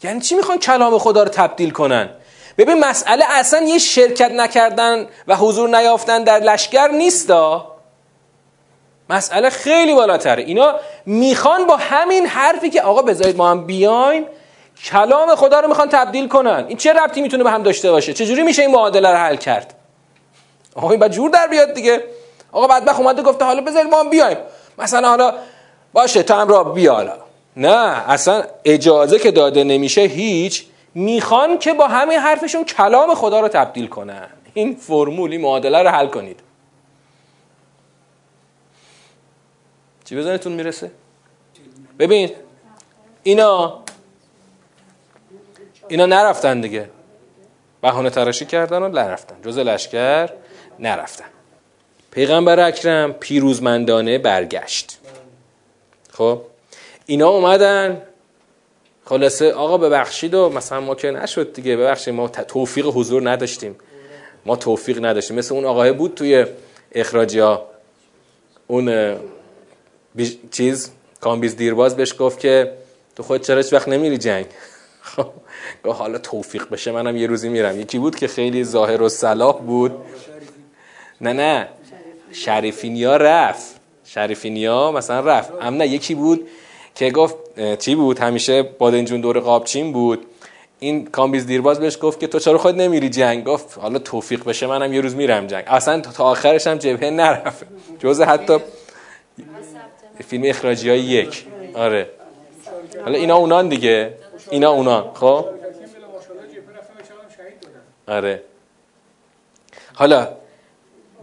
یعنی 0.04 0.22
چی 0.22 0.36
می‌خوان 0.36 0.58
کلام 0.58 0.98
خدا 0.98 1.24
رو 1.24 1.30
تبدیل 1.30 1.72
کنن؟ 1.72 2.10
ببین 2.58 2.80
مسئله 2.80 3.26
اصلا 3.30 3.62
یه 3.62 3.78
شرکت 3.78 4.32
نکردن 4.32 5.08
و 5.28 5.36
حضور 5.36 5.78
نیافتن 5.78 6.24
در 6.24 6.40
لشکر 6.40 6.88
نیستا 6.88 7.76
مسئله 9.10 9.50
خیلی 9.50 9.94
بالاتره. 9.94 10.44
اینا 10.44 10.76
می‌خوان 11.06 11.66
با 11.66 11.76
همین 11.76 12.26
حرفی 12.26 12.70
که 12.70 12.82
آقا 12.82 13.02
بذارید 13.02 13.38
ما 13.38 13.50
هم 13.50 13.66
بیایم 13.66 14.26
کلام 14.84 15.36
خدا 15.36 15.60
رو 15.60 15.68
می‌خوان 15.68 15.90
تبدیل 15.90 16.28
کنن. 16.28 16.66
این 16.68 16.78
چه 16.78 16.94
ربطی 16.94 17.22
می‌تونه 17.22 17.44
به 17.44 17.52
هم 17.52 17.64
داشته 17.64 17.92
باشه؟ 17.92 18.14
چجوری 18.14 18.44
میشه 18.44 18.62
این 18.62 18.72
معادله 18.72 19.10
رو 19.12 19.18
حل 19.18 19.36
کرد؟ 19.36 19.74
آقا 20.76 20.92
این 20.92 21.10
جور 21.10 21.30
در 21.30 21.48
بیاد 21.48 21.74
دیگه. 21.74 22.04
آقا 22.52 22.68
بدبخ 22.68 23.00
اومده 23.00 23.22
گفته 23.22 23.46
حالا 23.46 23.62
بذارید 23.62 23.92
ما 23.92 24.00
هم 24.00 24.10
بیایم. 24.10 24.38
مثلا 24.78 25.10
حالا 25.10 25.34
باشه 25.94 26.24
تو 26.24 26.34
هم 26.34 26.48
را 26.48 26.64
بیا 26.64 26.94
حالا. 26.94 27.14
نه 27.58 28.10
اصلا 28.12 28.44
اجازه 28.66 29.20
که 29.20 29.32
داده 29.32 29.64
نمیشه 29.64 30.02
هیچ 30.02 30.66
می‌خوان 30.96 31.58
که 31.58 31.74
با 31.74 31.88
همین 31.88 32.20
حرفشون 32.20 32.64
کلام 32.64 33.16
خدا 33.16 33.40
رو 33.40 33.48
تبدیل 33.48 33.88
کنن. 33.88 34.30
این 34.54 34.76
فرمولی 34.76 35.38
معادله 35.38 35.84
رو 35.84 35.90
حل 35.90 36.08
کنید. 36.08 36.40
چی 40.06 40.16
بزنتون 40.16 40.54
می‌رسه؟ 40.54 40.92
ببین 42.00 42.32
اینا 43.24 43.84
اینا 45.88 46.06
نرفتن 46.06 46.62
دیگه. 46.62 46.90
بهانه 47.82 48.10
تراشی 48.10 48.46
کردن 48.46 48.84
و 48.84 48.88
نرفتن. 48.88 49.36
جز 49.42 49.58
لشکر 49.58 50.30
نرفتن. 50.80 51.26
پیغمبر 52.12 52.60
اکرم 52.60 53.14
پیروزمندانه 53.14 54.18
برگشت. 54.18 55.00
خب 56.12 56.42
اینا 57.06 57.30
اومدن 57.30 58.02
خلاصه 59.06 59.52
آقا 59.52 59.78
ببخشید 59.78 60.34
و 60.34 60.50
مثلا 60.50 60.80
ما 60.82 60.96
که 60.96 61.12
نشد 61.12 61.54
دیگه 61.54 61.78
ببخشید 61.78 62.14
ما 62.14 62.28
توفیق 62.28 62.86
حضور 62.86 63.30
نداشتیم. 63.30 63.76
ما 64.46 64.56
توفیق 64.56 65.06
نداشتیم. 65.06 65.38
مثل 65.38 65.56
اون 65.56 65.66
آقای 65.66 65.92
بود 65.92 66.14
توی 66.16 66.46
اخراجی 66.92 67.40
ها 67.40 67.66
اون 68.68 69.16
چیز 70.52 70.92
کامبیز 71.22 71.56
دیرباز 71.56 71.96
بهش 71.96 72.14
گفت 72.20 72.40
که 72.40 72.72
تو 73.16 73.24
خود 73.24 73.42
چرا 73.42 73.64
وقت 73.72 73.88
نمیری 73.88 74.18
جنگ؟ 74.18 74.46
خب 75.02 75.32
حالا 75.84 76.18
توفیق 76.18 76.70
بشه 76.70 76.92
منم 76.92 77.18
یه 77.18 77.28
روزی 77.28 77.50
میرم. 77.50 77.80
یکی 77.80 78.00
بود 78.00 78.16
که 78.16 78.28
خیلی 78.28 78.64
ظاهر 78.64 79.02
و 79.02 79.10
صلاح 79.10 79.62
بود. 79.62 79.92
نه 81.22 81.34
نه. 81.34 81.68
شریفینیا 82.32 83.18
رفت. 83.18 83.76
شریفینیا 84.04 84.92
مثلا 84.92 85.20
رفت. 85.20 85.52
اما 85.62 85.78
نه 85.78 85.88
یکی 85.88 86.16
بود 86.16 86.48
که 86.96 87.12
گفت 87.12 87.36
چی 87.80 87.96
بود؟ 87.96 88.20
همیشه 88.20 88.64
بادنجون 88.64 89.22
دور 89.22 89.40
قابچین 89.40 89.94
بود. 89.94 90.26
این 90.80 91.06
کامبیز 91.06 91.46
دیرباز 91.46 91.80
بهش 91.80 91.98
گفت 92.02 92.20
که 92.20 92.28
تو 92.28 92.40
چرا 92.40 92.58
خود 92.58 92.76
نمیری 92.76 93.10
جنگ؟ 93.10 93.44
گفت 93.44 93.78
حالا 93.78 94.00
توفیق 94.00 94.44
بشه 94.44 94.68
منم 94.68 94.94
یه 94.94 95.02
روز 95.02 95.16
میرم 95.16 95.48
جنگ. 95.48 95.64
اصلا 95.68 96.02
تا 96.02 96.24
آخرش 96.24 96.68
هم 96.68 96.78
جبهه 96.78 97.10
نرفت. 97.10 97.66
جز 98.00 98.22
حتی 98.22 98.58
فیلم 100.28 100.44
اخراجی 100.46 100.90
های 100.90 101.00
یک. 101.00 101.46
آره. 101.74 102.10
حالا 103.04 103.18
اینا 103.18 103.36
اونان 103.36 103.70
دیگه. 103.70 104.14
اینا 104.52 104.72
اونان. 104.72 105.12
خب؟ 105.14 105.46
آره. 108.08 108.44
حالا 109.94 110.28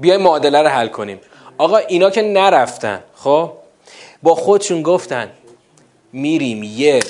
بیایم 0.00 0.22
معادله 0.22 0.62
رو 0.62 0.68
حل 0.68 0.88
کنیم. 0.88 1.20
آقا 1.58 1.76
اینا 1.76 2.11
که 2.11 2.22
نرفتن 2.22 3.02
خب؟ 3.14 3.52
با 4.22 4.35
خودشون 4.35 4.82
گفتن 4.82 5.30
میریم 6.12 6.62
یه 6.62 7.01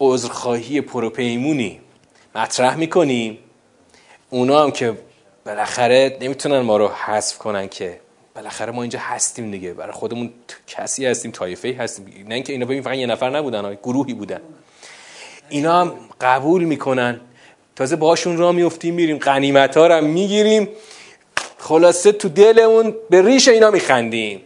عذرخواهی 0.00 0.80
پروپیمونی 0.80 1.80
مطرح 2.34 2.76
می‌کنیم. 2.76 3.38
اونا 4.30 4.62
هم 4.62 4.70
که 4.70 4.98
بالاخره 5.46 6.18
نمی‌تونن 6.20 6.60
ما 6.60 6.76
رو 6.76 6.88
حذف 6.88 7.38
کنن 7.38 7.68
که 7.68 8.00
بالاخره 8.34 8.72
ما 8.72 8.82
اینجا 8.82 8.98
هستیم 8.98 9.50
دیگه. 9.50 9.74
برای 9.74 9.92
خودمون 9.92 10.32
کسی 10.66 11.06
هستیم 11.06 11.30
طایفه 11.30 11.76
هستیم. 11.78 12.24
نه 12.28 12.34
اینکه 12.34 12.52
اینا 12.52 12.66
ببین 12.66 12.82
فقط 12.82 12.96
یه 12.96 13.06
نفر 13.06 13.30
نبودن 13.30 13.74
گروهی 13.74 14.14
بودن. 14.14 14.40
اینا 15.48 15.80
هم 15.80 15.94
قبول 16.20 16.64
می‌کنن. 16.64 17.20
تازه 17.76 17.96
باشون 17.96 18.36
را 18.36 18.52
میفتیم 18.52 18.94
میریم 18.94 19.18
قنیمت 19.18 19.76
ها 19.76 19.86
رو 19.86 20.04
می‌گیریم. 20.04 20.68
خلاصه 21.58 22.12
تو 22.12 22.28
دلمون 22.28 22.94
به 23.10 23.22
ریش 23.22 23.48
اینا 23.48 23.70
میخندیم. 23.70 24.40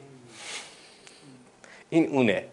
این 1.90 2.08
اونه. 2.08 2.44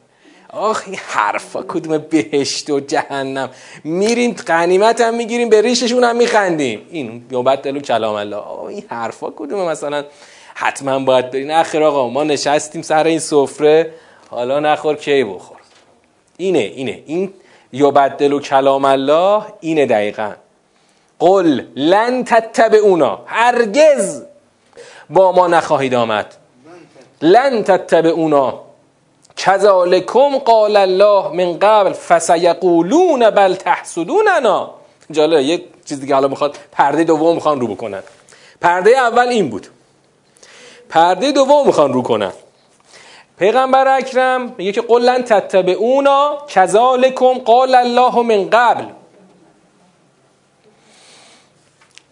آخ 0.49 0.83
این 0.85 0.95
حرفا 1.07 1.63
کدوم 1.67 1.97
بهشت 1.97 2.69
و 2.69 2.79
جهنم. 2.79 3.49
میریم 3.83 4.31
قنیمت 4.31 5.01
هم 5.01 5.15
می‌گیریم 5.15 5.49
به 5.49 5.61
ریششون 5.61 6.03
هم 6.03 6.15
میخندیم 6.15 6.87
این 6.89 7.25
یوبت 7.31 7.61
دلو 7.61 7.79
کلام 7.79 8.15
الله. 8.15 8.61
این 8.67 8.83
حرفا 8.87 9.29
کدوم 9.29 9.69
مثلا 9.69 10.05
حتما 10.55 10.99
باید 10.99 11.31
برین. 11.31 11.51
اخر 11.51 11.83
آقا 11.83 12.09
ما 12.09 12.23
نشستیم 12.23 12.81
سر 12.81 13.03
این 13.03 13.19
سفره. 13.19 13.93
حالا 14.29 14.59
نخور 14.59 14.95
کی 14.95 15.23
بخور. 15.23 15.57
اینه 16.37 16.59
اینه. 16.59 17.03
این 17.05 17.33
یوبدل 17.73 18.33
و 18.33 18.39
کلام 18.39 18.85
الله 18.85 19.43
اینه 19.59 19.85
دقیقا. 19.85 20.31
قل 21.19 21.61
لن 21.75 22.25
اونا 22.83 23.19
هرگز 23.25 24.23
با 25.09 25.31
ما 25.31 25.47
نخواهید 25.47 25.95
آمد. 25.95 26.35
لن 27.21 27.63
اونا 28.05 28.68
کذالکم 29.39 30.37
قال 30.37 30.75
الله 30.75 31.31
من 31.31 31.59
قبل 31.59 31.93
فسیقولون 31.93 33.29
بل 33.29 33.55
تحسدوننا. 33.55 34.71
جالبه 35.11 35.43
یک 35.43 35.63
چیز 35.85 36.01
دیگه 36.01 36.13
حالا 36.15 36.27
می‌خواد 36.27 36.57
پرده 36.71 37.03
دوم 37.03 37.35
می‌خوان 37.35 37.61
رو 37.61 37.67
بکنن. 37.67 38.03
پرده 38.61 38.97
اول 38.97 39.27
این 39.27 39.49
بود. 39.49 39.67
پرده 40.89 41.31
دوم 41.31 41.67
می‌خوان 41.67 41.93
رو 41.93 42.01
کنن. 42.01 42.31
پیغمبر 43.39 43.87
اکرم 43.87 44.55
میگه 44.57 44.71
که 44.71 44.81
قلن 44.81 45.23
تتبعونا 45.23 46.37
کذالکم 46.47 47.33
قال 47.33 47.75
الله 47.75 48.21
من 48.21 48.49
قبل. 48.49 48.83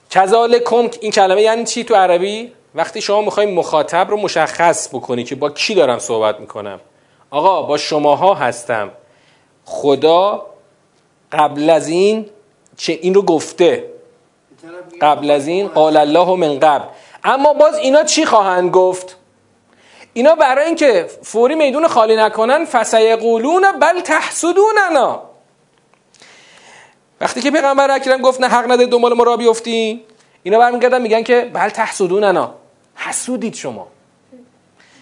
کذالکم 0.09 0.89
این 1.01 1.11
کلمه 1.11 1.41
یعنی 1.41 1.63
چی 1.63 1.83
تو 1.83 1.95
عربی؟ 1.95 2.51
وقتی 2.75 3.01
شما 3.01 3.21
می‌خوایم 3.21 3.53
مخاطب 3.53 4.09
رو 4.09 4.17
مشخص 4.17 4.87
بکنی 4.87 5.23
که 5.23 5.35
با 5.35 5.49
کی 5.49 5.75
دارم 5.75 5.99
صحبت 5.99 6.39
می‌کنم. 6.39 6.79
آقا 7.31 7.61
با 7.61 7.77
شماها 7.77 8.33
هستم. 8.33 8.91
خدا 9.65 10.45
قبل 11.31 11.69
از 11.69 11.87
این 11.87 12.29
چه 12.77 12.93
این 12.93 13.13
رو 13.13 13.21
گفته. 13.21 13.89
قبل 15.01 15.31
از 15.31 15.47
این 15.47 15.67
قال 15.67 15.97
الله 15.97 16.35
من 16.35 16.59
قبل. 16.59 16.85
اما 17.23 17.53
باز 17.53 17.75
اینا 17.75 18.03
چی 18.03 18.25
خواهند 18.25 18.71
گفت؟ 18.71 19.17
اینا 20.13 20.35
برای 20.35 20.65
اینکه 20.65 21.07
فوری 21.23 21.55
میدون 21.55 21.87
خالی 21.87 22.15
نکنن 22.15 22.65
فسیقولون 22.65 23.71
بل 23.71 24.01
تحسدوننا. 24.01 25.23
وقتی 27.21 27.41
که 27.41 27.51
پیغمبر 27.51 27.91
اکرم 27.91 28.21
گفت 28.21 28.41
نه 28.41 28.47
حق 28.47 28.71
نده 28.71 28.85
دنبال 28.85 29.13
ما 29.13 29.23
را 29.23 29.37
بیفتین. 29.37 30.01
اینا 30.43 30.59
برمیگردن 30.59 31.01
میگن 31.01 31.23
که 31.23 31.49
بل 31.53 31.69
تحسدوننا. 31.69 32.53
حسودید 32.95 33.53
شما. 33.53 33.87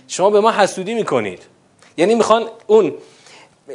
شما 0.08 0.30
به 0.30 0.40
ما 0.40 0.52
حسودی 0.52 0.94
می‌کنید. 0.94 1.55
یعنی 1.98 2.16
می‌خوان 2.16 2.44
اون 2.68 2.94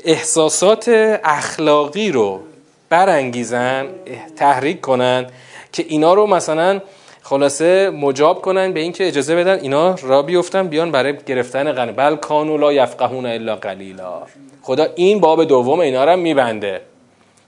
احساسات 0.05 0.89
اخلاقی 1.25 2.13
رو 2.13 2.41
برانگیزن 2.89 3.89
تحریک 4.37 4.81
کنن 4.81 5.27
که 5.73 5.85
اینا 5.89 6.15
رو 6.15 6.27
مثلا 6.27 6.81
خلاصه 7.23 7.91
مجاب 7.91 8.43
کنن 8.43 8.73
به 8.73 8.81
اینکه 8.81 9.09
اجازه 9.09 9.37
بدن 9.37 9.59
اینا 9.61 9.95
را 10.03 10.23
بیفتن 10.23 10.69
بیان 10.69 10.91
برای 10.91 11.17
گرفتن 11.27 11.73
غنی. 11.73 11.93
بل 11.93 12.17
کانو 12.17 12.57
لا 12.57 12.73
یفقهون 12.73 13.27
الا 13.27 13.57
قلیلا. 13.57 14.23
خدا 14.63 14.87
این 14.95 15.21
باب 15.21 15.45
دوم 15.45 15.81
اینا 15.81 16.05
رو 16.05 16.17
میبنده. 16.17 16.81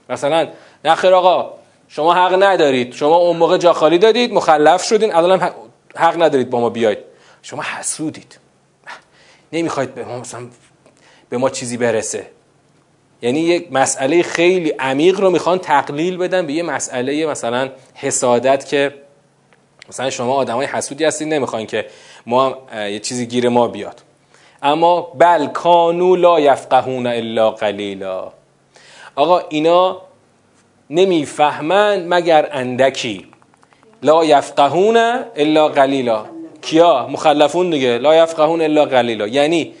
مثلا 0.09 0.47
نخیر 0.85 1.13
آقا 1.13 1.53
شما 1.87 2.13
حق 2.13 2.43
ندارید. 2.43 2.93
شما 2.93 3.15
اون 3.15 3.37
موقع 3.37 3.57
جا 3.57 3.73
خالی 3.73 3.97
دادید 3.97 4.33
مخلف 4.33 4.83
شدین. 4.83 5.15
الان 5.15 5.49
حق 5.95 6.21
ندارید 6.21 6.49
با 6.49 6.59
ما 6.59 6.69
بیاید. 6.69 6.97
شما 7.41 7.63
حسودید. 7.79 8.39
نمی‌خواید 9.53 9.95
به 9.95 10.05
ما 10.05 10.19
مثلا 10.19 10.41
به 11.33 11.39
ما 11.39 11.49
چیزی 11.49 11.77
برسه. 11.77 12.27
یعنی 13.21 13.39
یک 13.39 13.67
مسئله 13.71 14.23
خیلی 14.23 14.69
عمیق 14.69 15.19
رو 15.19 15.29
می‌خوان 15.29 15.59
تقلیل 15.59 16.17
بدن 16.17 16.47
به 16.47 16.53
یه 16.53 16.63
مسئله 16.63 17.25
مثلا 17.25 17.69
حسادت 17.95 18.65
که 18.65 18.93
مثلا 19.89 20.09
شما 20.09 20.33
آدمای 20.33 20.65
حسودی 20.65 21.05
هستید 21.05 21.27
نمی‌خواین 21.27 21.67
که 21.67 21.85
ما 22.25 22.57
یه 22.73 22.99
چیزی 22.99 23.25
گیر 23.25 23.49
ما 23.49 23.67
بیاد. 23.67 24.01
اما 24.63 25.01
بل 25.01 25.47
کانو 25.47 26.15
لا 26.15 26.39
یفقهون 26.39 27.07
الا 27.07 27.51
قلیلا. 27.51 28.31
آقا 29.15 29.39
اینا 29.39 30.01
نمی‌فهمند 30.89 32.13
مگر 32.13 32.49
اندکی. 32.51 33.27
لا 34.03 34.25
یفقهون 34.25 34.97
الا 35.35 35.67
قلیلا. 35.69 36.25
کیا؟ 36.61 37.07
مخلفون 37.07 37.69
دیگه. 37.69 37.97
لا 37.97 38.15
یفقهون 38.15 38.61
الا 38.61 38.85
قلیلا. 38.85 39.27
یعنی 39.27 39.73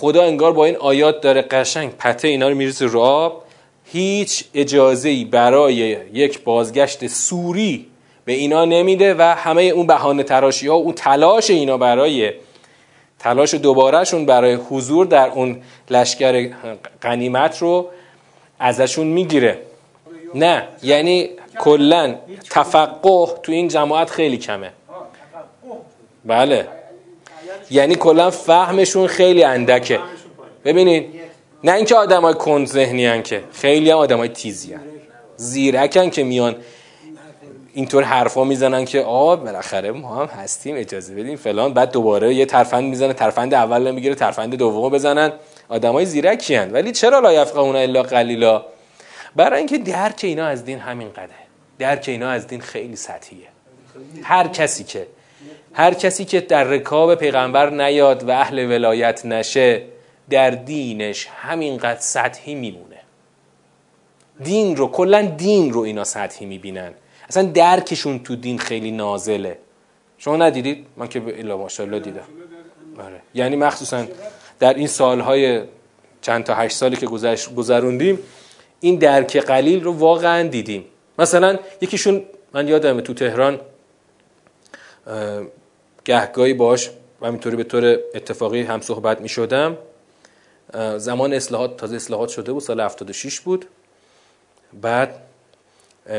خدا 0.00 0.22
انگار 0.22 0.52
با 0.52 0.64
این 0.64 0.76
آیات 0.76 1.20
داره 1.20 1.42
قشنگ 1.42 1.96
پته 1.96 2.28
اینا 2.28 2.48
رو 2.48 2.54
می‌رسه 2.54 2.86
رو 2.86 3.00
آب. 3.00 3.42
هیچ 3.84 4.44
اجازه 4.54 5.24
برای 5.24 5.74
یک 6.12 6.44
بازگشت 6.44 7.06
سوری 7.06 7.86
به 8.24 8.32
اینا 8.32 8.64
نمیده 8.64 9.14
و 9.14 9.22
همه 9.22 9.62
اون 9.62 9.86
بهانه 9.86 10.22
تراشی 10.22 10.68
ها 10.68 10.74
اون 10.74 10.92
تلاش 10.92 11.50
اینا 11.50 11.78
برای 11.78 12.32
تلاش 13.18 13.54
دوبارهشون 13.54 14.26
برای 14.26 14.54
حضور 14.54 15.06
در 15.06 15.28
اون 15.28 15.62
لشکر 15.90 16.50
قنیمت 17.00 17.58
رو 17.58 17.88
ازشون 18.58 19.06
می‌گیره. 19.06 19.58
نه 20.34 20.68
یعنی 20.82 21.30
کلا 21.58 22.14
تفقه 22.50 23.26
تو 23.42 23.52
این 23.52 23.68
جماعت 23.68 24.10
خیلی 24.10 24.36
کمه. 24.36 24.72
بله. 26.24 26.68
یعنی 27.70 27.94
کلا 27.94 28.30
فهمشون 28.30 29.06
خیلی 29.06 29.44
اندکه. 29.44 29.98
ببینید 30.64 31.14
نه 31.64 31.72
اینکه 31.72 31.94
آدمای 31.94 32.34
کند 32.34 32.66
ذهنی 32.66 33.22
که 33.22 33.44
خیلی 33.52 33.90
هم 33.90 33.98
آدمای 33.98 34.28
تیزی 34.28 34.72
هن. 34.72 34.80
زیرکن 35.36 36.10
که 36.10 36.24
میان 36.24 36.56
اینطور 37.74 38.02
حرفا 38.02 38.44
می‌زنن 38.44 38.84
که 38.84 39.00
آ 39.00 39.36
بالاخره 39.36 39.90
ما 39.90 40.16
هم 40.16 40.26
هستیم 40.26 40.76
اجازه 40.76 41.14
بدیم 41.14 41.36
فلان. 41.36 41.74
بعد 41.74 41.90
دوباره 41.90 42.34
یه 42.34 42.46
ترفند 42.46 42.84
می‌زنه 42.84 43.12
ترفند 43.12 43.54
اول 43.54 43.86
نمی‌گیره 43.86 44.14
ترفند 44.14 44.54
دومو 44.54 44.90
بزنن. 44.90 45.32
آدمای 45.68 46.06
زیرکی 46.06 46.54
هن. 46.54 46.72
ولی 46.72 46.92
چرا 46.92 47.18
لا 47.18 47.32
یفقهون 47.32 47.76
الا 47.76 48.02
قلیلا؟ 48.02 48.64
برای 49.36 49.58
اینکه 49.58 49.78
درک 49.78 50.20
اینا 50.22 50.46
از 50.46 50.64
دین 50.64 50.78
همین 50.78 51.08
قده 51.08 51.34
درک 51.78 52.04
اینا 52.08 52.30
از 52.30 52.46
دین 52.46 52.60
خیلی 52.60 52.96
سطحیه. 52.96 53.46
هر 54.22 54.48
کسی 54.48 54.84
که 54.84 55.06
هر 55.76 55.94
کسی 55.94 56.24
که 56.24 56.40
در 56.40 56.64
رکاب 56.64 57.14
پیغمبر 57.14 57.70
نیاد 57.70 58.28
و 58.28 58.30
اهل 58.30 58.58
ولایت 58.70 59.26
نشه 59.26 59.82
در 60.30 60.50
دینش 60.50 61.26
همینقدر 61.36 62.00
سطحی 62.00 62.54
میمونه. 62.54 62.96
دین 64.42 64.76
رو 64.76 64.86
کلا 64.88 65.22
دین 65.22 65.72
رو 65.72 65.80
اینا 65.80 66.04
سطحی 66.04 66.46
می‌بینن. 66.46 66.92
اصلا 67.28 67.42
درکشون 67.42 68.18
تو 68.18 68.36
دین 68.36 68.58
خیلی 68.58 68.90
نازله. 68.90 69.58
شما 70.18 70.36
ندیدید؟ 70.36 70.86
من 70.96 71.08
که 71.08 71.22
الا 71.38 71.56
ماشاءالله 71.56 72.00
دیدم. 72.00 72.28
آره. 72.98 73.20
یعنی 73.34 73.56
مخصوصا 73.56 74.06
در 74.58 74.74
این 74.74 74.86
سالهای 74.86 75.62
چند 76.22 76.44
تا 76.44 76.54
هشت 76.54 76.76
سالی 76.76 76.96
که 76.96 77.06
گذروندیم 77.56 78.18
این 78.80 78.96
درک 78.96 79.36
قلیل 79.36 79.84
رو 79.84 79.92
واقعا 79.92 80.48
دیدیم. 80.48 80.84
مثلا 81.18 81.58
یکیشون 81.80 82.22
من 82.52 82.68
یادمه 82.68 83.02
تو 83.02 83.14
تهران 83.14 83.60
گهگاهی 86.06 86.54
باش 86.54 86.90
و 87.20 87.26
همینطوری 87.26 87.56
به 87.56 87.64
طور 87.64 87.98
اتفاقی 88.14 88.62
هم 88.62 88.80
صحبت 88.80 89.20
می 89.20 89.28
شدم 89.28 89.78
زمان 90.96 91.32
اصلاحات 91.32 91.76
تازه 91.76 91.96
اصلاحات 91.96 92.28
شده 92.28 92.52
بود 92.52 92.62
سال 92.62 92.80
76 92.80 93.40
بود. 93.40 93.66
بعد 94.72 95.20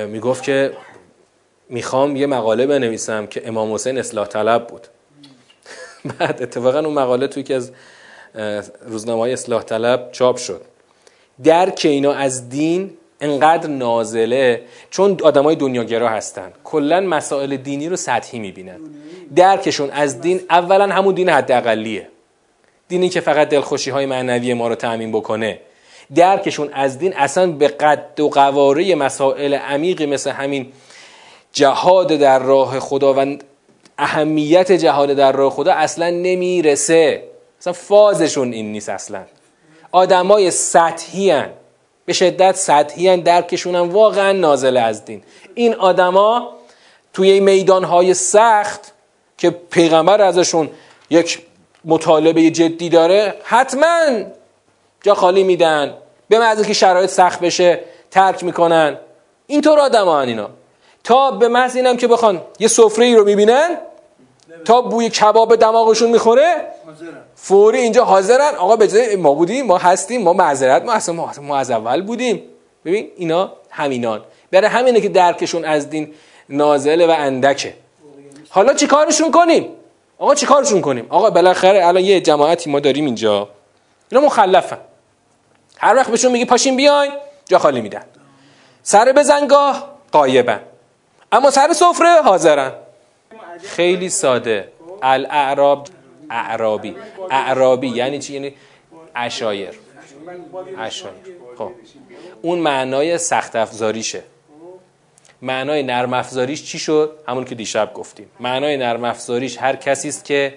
می 0.07 0.19
گفت 0.19 0.43
که 0.43 0.73
می‌خوام 1.69 2.15
یه 2.15 2.27
مقاله 2.27 2.67
بنویسم 2.67 3.27
که 3.27 3.47
امام 3.47 3.73
حسین 3.73 3.97
اصلاح 3.97 4.27
طلب 4.27 4.67
بود. 4.67 4.87
بعد 6.19 6.43
اتفاقا 6.43 6.79
اون 6.79 6.93
مقاله 6.93 7.27
توی 7.27 7.43
که 7.43 7.55
از 7.55 7.71
روزنامه 8.87 9.21
های 9.21 9.33
اصلاح 9.33 9.63
طلب 9.63 10.09
چاپ 10.11 10.37
شد. 10.37 10.61
درک 11.43 11.81
اینا 11.83 12.13
از 12.13 12.49
دین 12.49 12.97
انقدر 13.21 13.69
نازله 13.69 14.61
چون 14.89 15.17
آدمای 15.23 15.55
دنیاگرا 15.55 16.09
هستن. 16.09 16.51
کلا 16.63 17.01
مسائل 17.01 17.57
دینی 17.57 17.89
رو 17.89 17.95
سطحی 17.95 18.39
می‌بینن. 18.39 18.79
درکشون 19.35 19.89
از 19.89 20.21
دین 20.21 20.41
اولا 20.49 20.87
همون 20.87 21.15
دین 21.15 21.29
حداقلیه. 21.29 22.07
دینی 22.87 23.09
که 23.09 23.19
فقط 23.19 23.49
دلخوشی 23.49 23.89
های 23.89 24.05
معنوی 24.05 24.53
ما 24.53 24.67
رو 24.67 24.75
تأمین 24.75 25.11
بکنه. 25.11 25.59
درکشون 26.15 26.69
از 26.73 26.99
دین 26.99 27.13
اصلا 27.13 27.51
به 27.51 27.67
قد 27.67 28.19
و 28.19 28.29
قواره 28.29 28.95
مسائل 28.95 29.53
عمیقی 29.53 30.05
مثل 30.05 30.31
همین 30.31 30.71
جهاد 31.51 32.07
در 32.07 32.39
راه 32.39 32.79
خدا 32.79 33.13
و 33.13 33.37
اهمیت 33.97 34.71
جهاد 34.71 35.09
در 35.09 35.31
راه 35.31 35.51
خدا 35.51 35.73
اصلا 35.73 36.09
نمی‌رسه. 36.09 37.23
اصلا 37.59 37.73
فازشون 37.73 38.53
این 38.53 38.71
نیست 38.71 38.89
اصلا. 38.89 39.23
آدمای 39.91 40.51
سطحی 40.51 41.29
هن. 41.29 41.49
به 42.07 42.13
شدت 42.13 42.55
سطحی. 42.55 43.17
درکشون 43.17 43.75
هم 43.75 43.89
واقعا 43.89 44.31
نازل 44.31 44.77
از 44.77 45.05
دین. 45.05 45.23
این 45.53 45.75
آدما 45.75 46.53
توی 47.13 47.39
میدان 47.39 47.83
های 47.83 48.13
سخت 48.13 48.93
که 49.37 49.49
پیغمبر 49.49 50.21
ازشون 50.21 50.69
یک 51.09 51.41
مطالبه 51.85 52.51
جدی 52.51 52.89
داره 52.89 53.35
حتما 53.43 54.05
جا 55.01 55.13
خالی 55.13 55.43
میدن. 55.43 55.93
به 56.29 56.39
محض 56.39 56.67
که 56.67 56.73
شرایط 56.73 57.09
سخت 57.09 57.39
بشه 57.39 57.79
ترک 58.11 58.43
می‌کنن. 58.43 58.97
اینطور 59.47 59.79
آدم 59.79 60.05
ها 60.05 60.21
اینا. 60.21 60.49
تا 61.03 61.31
به 61.31 61.47
محض 61.47 61.75
اینم 61.75 61.97
که 61.97 62.07
بخوان 62.07 62.41
یه 62.59 62.67
سفره 62.67 63.05
ای 63.05 63.15
رو 63.15 63.25
می‌بینن 63.25 63.77
تا 64.65 64.81
بوی 64.81 65.09
کباب 65.09 65.55
دماغشون 65.55 66.09
می‌خوره 66.09 66.67
فوری 67.35 67.77
اینجا 67.77 68.05
حاضرن. 68.05 68.55
آقا 68.55 68.75
به 68.75 69.15
ما 69.17 69.33
بودیم 69.33 69.65
ما 69.65 69.77
هستیم 69.77 70.23
ما 70.23 70.33
معذرت 70.33 70.85
ما 70.85 70.93
اصلا 70.93 71.15
ما 71.41 71.57
از 71.57 71.71
اول 71.71 72.01
بودیم. 72.01 72.43
ببین 72.85 73.11
اینا 73.17 73.53
همینان. 73.69 74.21
برای 74.51 74.67
همینه 74.67 75.01
که 75.01 75.09
درکشون 75.09 75.65
از 75.65 75.89
دین 75.89 76.13
نازله 76.49 77.07
و 77.07 77.15
اندکه. 77.17 77.73
حالا 78.49 78.73
چی 78.73 78.87
کارشون 78.87 79.31
کنیم؟ 79.31 79.69
آقا 80.17 80.35
چی 80.35 80.45
کارشون 80.45 80.81
کنیم؟ 80.81 81.05
آقا 81.09 81.29
بالاخره 81.29 81.87
الان 81.87 82.03
یه 82.03 82.21
جماعتی 82.21 82.69
ما 82.69 82.79
داریم 82.79 83.05
اینجا. 83.05 83.49
اینا 84.11 84.25
مخلفن. 84.25 84.77
هر 85.77 85.95
وقت 85.95 86.09
بهشون 86.09 86.31
میگی 86.31 86.45
پاشین 86.45 86.75
بیاین 86.75 87.11
جا 87.45 87.59
خالی 87.59 87.81
میدن. 87.81 88.03
سر 88.83 89.11
بزنگاه 89.11 89.89
قایبن. 90.11 90.59
اما 91.31 91.49
سر 91.51 91.73
سفره 91.73 92.21
حاضرن. 92.21 92.71
خیلی 93.63 94.09
ساده. 94.09 94.71
الاعراب 95.01 95.87
اعرابی. 96.29 96.95
اعرابی 97.31 97.87
یعنی 97.87 98.19
چی؟ 98.19 98.33
یعنی 98.33 98.53
اشایر. 99.15 99.79
اشایر. 100.77 101.15
خب. 101.57 101.71
اون 102.41 102.59
معنای 102.59 103.17
سخت 103.17 103.55
افزاریشه. 103.55 104.23
معنای 105.41 105.83
نرم 105.83 106.13
افزاریش 106.13 106.63
چی 106.63 106.79
شد؟ 106.79 107.19
همون 107.27 107.45
که 107.45 107.55
دیشب 107.55 107.93
گفتیم. 107.93 108.29
معنای 108.39 108.77
نرم 108.77 109.03
افزاریش 109.03 109.57
هر 109.57 109.75
کسی 109.75 110.09
است 110.09 110.25
که 110.25 110.53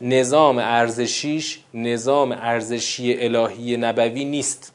نظام 0.00 0.58
ارزشیش 0.58 1.60
نظام 1.74 2.32
ارزشی 2.32 3.16
الهی 3.24 3.76
نبوی 3.76 4.24
نیست. 4.24 4.72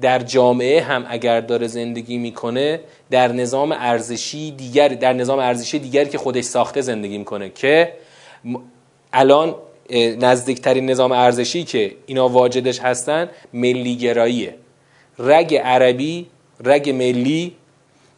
در 0.00 0.18
جامعه 0.18 0.82
هم 0.82 1.06
اگر 1.08 1.40
داره 1.40 1.66
زندگی 1.66 2.18
می‌کنه 2.18 2.80
در 3.10 3.32
نظام 3.32 3.72
ارزشی 3.72 4.50
دیگر 4.50 4.88
در 4.88 5.12
نظام 5.12 5.38
ارزشی 5.38 5.78
دیگری 5.78 6.10
که 6.10 6.18
خودش 6.18 6.44
ساخته 6.44 6.80
زندگی 6.80 7.18
می‌کنه 7.18 7.50
که 7.50 7.92
الان 9.12 9.54
نزدیکترین 10.20 10.90
نظام 10.90 11.12
ارزشی 11.12 11.64
که 11.64 11.94
اینا 12.06 12.28
واجدش 12.28 12.80
هستن 12.80 13.28
ملیگراییه. 13.52 14.54
رگ 15.18 15.54
عربی 15.54 16.26
رگ 16.64 16.90
ملی 16.90 17.56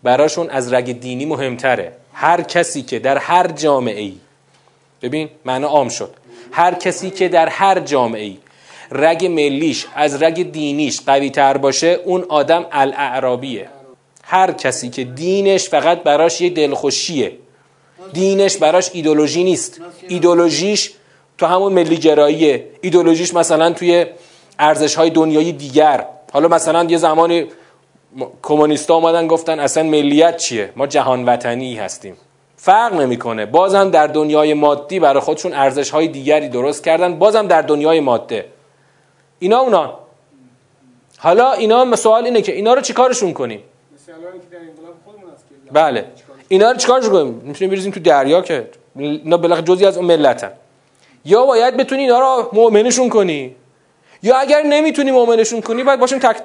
براشون 0.03 0.51
از 0.51 0.73
رگ 0.73 1.01
دینی 1.01 1.25
مهمتره. 1.25 1.93
هر 2.13 2.43
کسی 2.43 2.83
که 2.83 2.99
در 2.99 3.19
هر 3.19 3.49
جامعه 3.49 4.01
ای 4.01 4.15
ببین 5.03 5.29
معنا 5.45 5.69
عام 5.69 5.89
شد. 5.89 6.15
هر 6.53 6.75
کسی 6.75 7.11
که 7.11 7.29
در 7.29 7.49
هر 7.49 7.81
جامعه 7.81 8.23
ای 8.23 8.39
رگ 8.95 9.27
ملیش 9.27 9.87
از 9.95 10.23
رگ 10.23 10.53
دینیش 10.53 11.01
قوی 11.01 11.31
تر 11.31 11.57
باشه 11.57 12.01
اون 12.05 12.25
آدم 12.29 12.67
الاعرابیه. 12.73 13.69
هر 14.25 14.53
کسی 14.53 14.91
که 14.91 15.05
دینش 15.05 15.69
فقط 15.69 16.03
براش 16.03 16.41
یه 16.41 16.51
دلخوشیه. 16.51 17.33
دینش 18.13 18.57
براش 18.57 18.91
ایدولوژی 18.93 19.45
نیست. 19.45 19.81
ایدولوژیش 20.09 20.93
تو 21.39 21.47
همون 21.47 21.73
ملی 21.73 21.97
گراییه 21.97 22.67
ایدولوژیش 22.81 23.35
مثلا 23.35 23.73
توی 23.73 24.07
ارزش 24.59 24.95
های 24.95 25.11
دنیایی 25.11 25.53
دیگر. 25.53 26.07
حالا 26.33 26.49
مثلا 26.49 26.85
یه 26.85 26.97
زمانی 26.97 27.47
کمونیستا 28.43 28.95
اومدن 28.95 29.27
گفتن 29.27 29.61
اصلا 29.61 29.83
ملیت 29.83 30.37
چیه؟ 30.37 30.73
ما 30.77 30.87
جهان 30.87 31.25
وطنی 31.25 31.75
هستیم. 31.75 32.17
فرق 32.57 32.95
نمی‌کنه. 32.95 33.47
بازم 33.47 33.91
در 33.91 34.07
دنیای 34.07 34.55
مادی 34.55 35.01
برای 35.01 35.21
خودشون 35.21 35.53
ارزش 35.53 35.91
های 35.91 36.09
دیگری 36.09 36.49
درست 36.49 36.85
کردن. 36.85 37.19
بازم 37.19 37.47
در 37.47 37.63
دنیای 37.63 38.01
ماده. 38.01 38.45
اینا 39.43 39.59
اونا 39.59 39.99
حالا 41.19 41.53
اینا 41.53 41.97
سوال 41.97 42.25
اینه 42.25 42.43
که 42.43 42.53
اینا 42.53 42.75
رو 42.75 42.81
چیکارشون 42.81 43.33
کنیم؟ 43.33 43.63
بله. 45.73 46.05
اینا 46.49 46.71
رو 46.71 46.77
چیکارشون 46.77 47.11
کنیم؟ 47.11 47.27
می‌تونیم 47.27 47.71
بریزیم 47.71 47.93
تو 47.93 48.01
دریا 48.01 48.41
که 48.41 48.71
اینا 48.97 49.37
بالاخره 49.37 49.65
جزئی 49.65 49.87
از 49.87 49.97
اون 49.97 50.07
ملتن. 50.07 50.53
یا 51.25 51.47
باید 51.47 51.77
بتونی 51.77 52.03
اینا 52.03 52.21
رو 52.21 52.49
مؤمنشون 52.53 53.09
کنی. 53.09 53.57
یا 54.23 54.37
اگر 54.37 54.63
نمی‌تونی 54.63 55.11
مؤمنشون 55.11 55.61
کنی 55.61 55.83
باید 55.85 56.01
باشون 56.01 56.19
تک... 56.19 56.43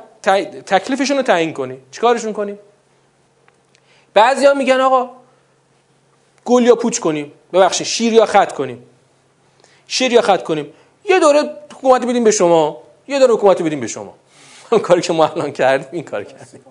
تکلیفشون 0.66 1.18
رو 1.18 1.24
تعیین 1.24 1.54
کنی. 1.54 1.78
چیکارشون 1.92 2.34
کنی 2.34 2.58
بعضیا 4.14 4.54
میگن 4.54 4.80
آقا 4.80 5.10
گل 6.46 6.64
یا 6.64 6.76
پوچ 6.76 7.00
کنیم. 7.00 7.32
ببخشید 7.54 7.88
شیر 7.88 8.14
یا 8.14 8.26
خط 8.26 8.52
کنیم. 8.52 8.84
شیر 9.88 10.14
یا 10.14 10.22
خط 10.22 10.44
کنیم. 10.44 10.74
یه 11.06 11.20
دوره 11.20 11.42
حکومت 11.74 12.06
بدیم 12.06 12.24
به 12.24 12.32
شما. 12.32 12.87
یه 13.08 13.20
دوره 13.20 13.34
حکومت 13.34 13.62
بدیم 13.62 13.80
به 13.80 13.88
شما. 13.88 14.14
کاری 14.84 15.02
که 15.02 15.14
ما 15.14 15.28
الان 15.28 15.52
کردیم 15.52 15.88
این 15.92 16.04
کار 16.04 16.24
کردیم. 16.24 16.62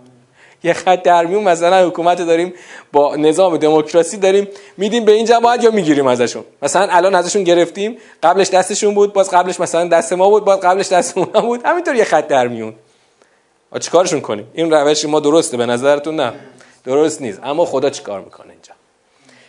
یه 0.62 0.72
خط 0.72 1.02
در 1.02 1.26
میون 1.26 1.42
مثلا 1.42 1.86
حکومت 1.86 2.22
داریم 2.22 2.52
با 2.92 3.16
نظام 3.16 3.56
دموکراسی 3.56 4.16
داریم 4.16 4.48
میدیم 4.76 5.04
به 5.04 5.12
این 5.12 5.26
جماعت 5.26 5.64
یا 5.64 5.70
می‌گیریم 5.70 6.06
ازشون. 6.06 6.44
مثلا 6.62 6.88
الان 6.90 7.14
ازشون 7.14 7.44
گرفتیم 7.44 7.98
قبلش 8.22 8.50
دستشون 8.50 8.94
بود 8.94 9.12
باز 9.12 9.30
قبلش 9.30 9.60
مثلا 9.60 9.88
دست 9.88 10.12
ما 10.12 10.30
بود 10.30 10.44
باز 10.44 10.60
قبلش 10.60 10.88
دست 10.88 11.18
اونا 11.18 11.40
بود. 11.40 11.66
همینطور 11.66 11.94
یه 11.94 12.04
خط 12.04 12.28
در 12.28 12.48
میون. 12.48 12.74
چیکارشون 13.80 14.20
کنیم؟ 14.20 14.46
این 14.54 14.70
روش 14.70 15.04
ما 15.04 15.20
درسته 15.20 15.56
به 15.56 15.66
نظرتون 15.66 16.16
نه. 16.16 16.32
درست 16.84 17.22
نیست. 17.22 17.40
اما 17.42 17.64
خدا 17.64 17.90
چیکار 17.90 18.20
می‌کنه 18.20 18.50
اینجا؟ 18.50 18.72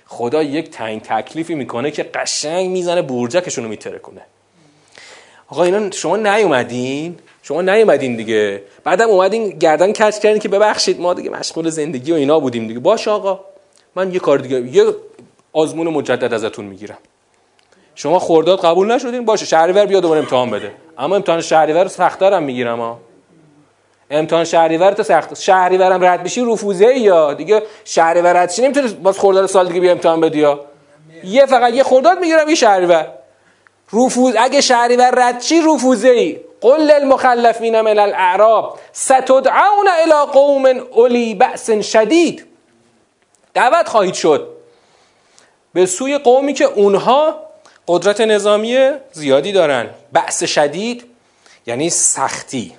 خدا 0.06 0.44
یک 0.44 0.70
تعیین 0.70 1.00
تکلیفی 1.00 1.56
می‌کنه 1.56 1.92
که 1.92 2.04
قشنگ 2.04 2.70
می‌زنه 2.70 3.02
بورجکشون 3.02 3.64
رو 3.64 3.70
میتره 3.70 4.00
کنه 4.00 4.22
آقا 5.50 5.64
اینا 5.64 5.92
شما 5.92 6.18
نیومدین؟ 6.18 7.16
شما 7.44 7.62
نیومدین 7.62 8.16
دیگه. 8.16 8.62
بعدم 8.84 9.10
اومدین 9.10 9.50
گردن 9.50 9.92
کج 9.92 10.20
کردین 10.20 10.40
که 10.40 10.50
ببخشید 10.50 11.02
ما 11.02 11.14
دیگه 11.14 11.30
مشغول 11.30 11.70
زندگی 11.70 12.12
و 12.12 12.16
اینا 12.16 12.40
بودیم 12.40 12.68
دیگه. 12.68 12.80
باش 12.80 13.08
آقا. 13.08 13.40
من 13.96 14.14
یه 14.14 14.20
کار 14.20 14.38
دیگه 14.38 14.62
یه 14.62 14.86
آزمون 15.54 15.88
مجدد 15.88 16.34
ازتون 16.34 16.66
می‌گیرم. 16.66 16.98
شما 17.96 18.20
خورداد 18.20 18.60
قبول 18.60 18.92
نشدین؟ 18.92 19.26
باشه 19.26 19.46
شهریور 19.46 19.86
بیا 19.86 20.00
دوباره 20.00 20.20
امتحان 20.20 20.50
بده. 20.50 20.72
اما 20.98 21.16
امتحان 21.16 21.42
شهریور 21.42 21.84
رو 21.84 21.90
سخت‌ترم 21.90 22.44
می‌گیرم 22.44 22.80
ها 22.80 23.00
امتحان 24.12 24.44
شهریور 24.44 24.92
تو 24.92 25.04
سخت. 25.04 25.42
شهریورم 25.42 26.04
رد 26.04 26.24
بشی 26.24 26.42
رفوزه 26.42 26.94
یا؟ 26.98 27.34
دیگه 27.34 27.62
شهریور 27.86 28.34
رد 28.34 28.54
نمی‌تونی 28.62 28.88
باز 28.88 29.20
خورداد 29.20 29.46
سال 29.46 29.68
دیگه 29.68 29.80
بیا 29.80 29.92
امتحان 29.92 30.22
بدی 30.22 30.40
یا؟ 30.40 30.66
یه 31.24 31.46
فقط 31.46 31.74
یه 31.74 31.84
خورداد 31.84 32.20
می‌گیرم 32.20 32.50
یه 32.50 32.56
شهریور. 32.56 33.08
رفوز 33.94 34.36
اگه 34.40 34.62
شهریور 34.62 35.12
رد 35.16 35.40
چی 35.40 35.62
رفوزه 35.62 36.10
ای 36.10 36.40
قل 36.62 36.82
للمخلفین 36.82 37.82
من 37.82 38.00
الاعراب 38.00 38.80
ستدعون 38.92 39.88
الى 39.88 40.32
قوم 40.32 40.66
اولی 40.66 41.36
بأس 41.36 41.72
شدید. 41.72 42.46
دعوت 43.54 43.90
خواهید 43.90 44.14
شد. 44.14 44.48
به 45.74 45.86
سوی 45.86 46.18
قومی 46.18 46.54
که 46.54 46.66
اونها 46.66 47.42
قدرت 47.88 48.22
نظامی 48.22 48.92
زیادی 49.12 49.52
دارن. 49.52 49.90
بأس 50.14 50.44
شدید 50.44 51.06
یعنی 51.66 51.90
سختی. 51.90 52.74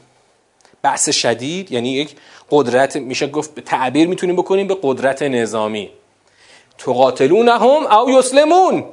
بحث 0.83 1.09
شدید 1.09 1.73
یعنی 1.73 1.93
یک 1.93 2.17
قدرت 2.51 2.97
میشه 2.97 3.27
گفت 3.27 3.61
تعبیر 3.61 4.09
می‌تونیم 4.09 4.37
بکنیم 4.37 4.67
به 4.67 4.77
قدرت 4.83 5.23
نظامی. 5.23 5.91
تقاتلونهم 6.79 7.87
او 7.87 8.11
یسلمون. 8.11 8.85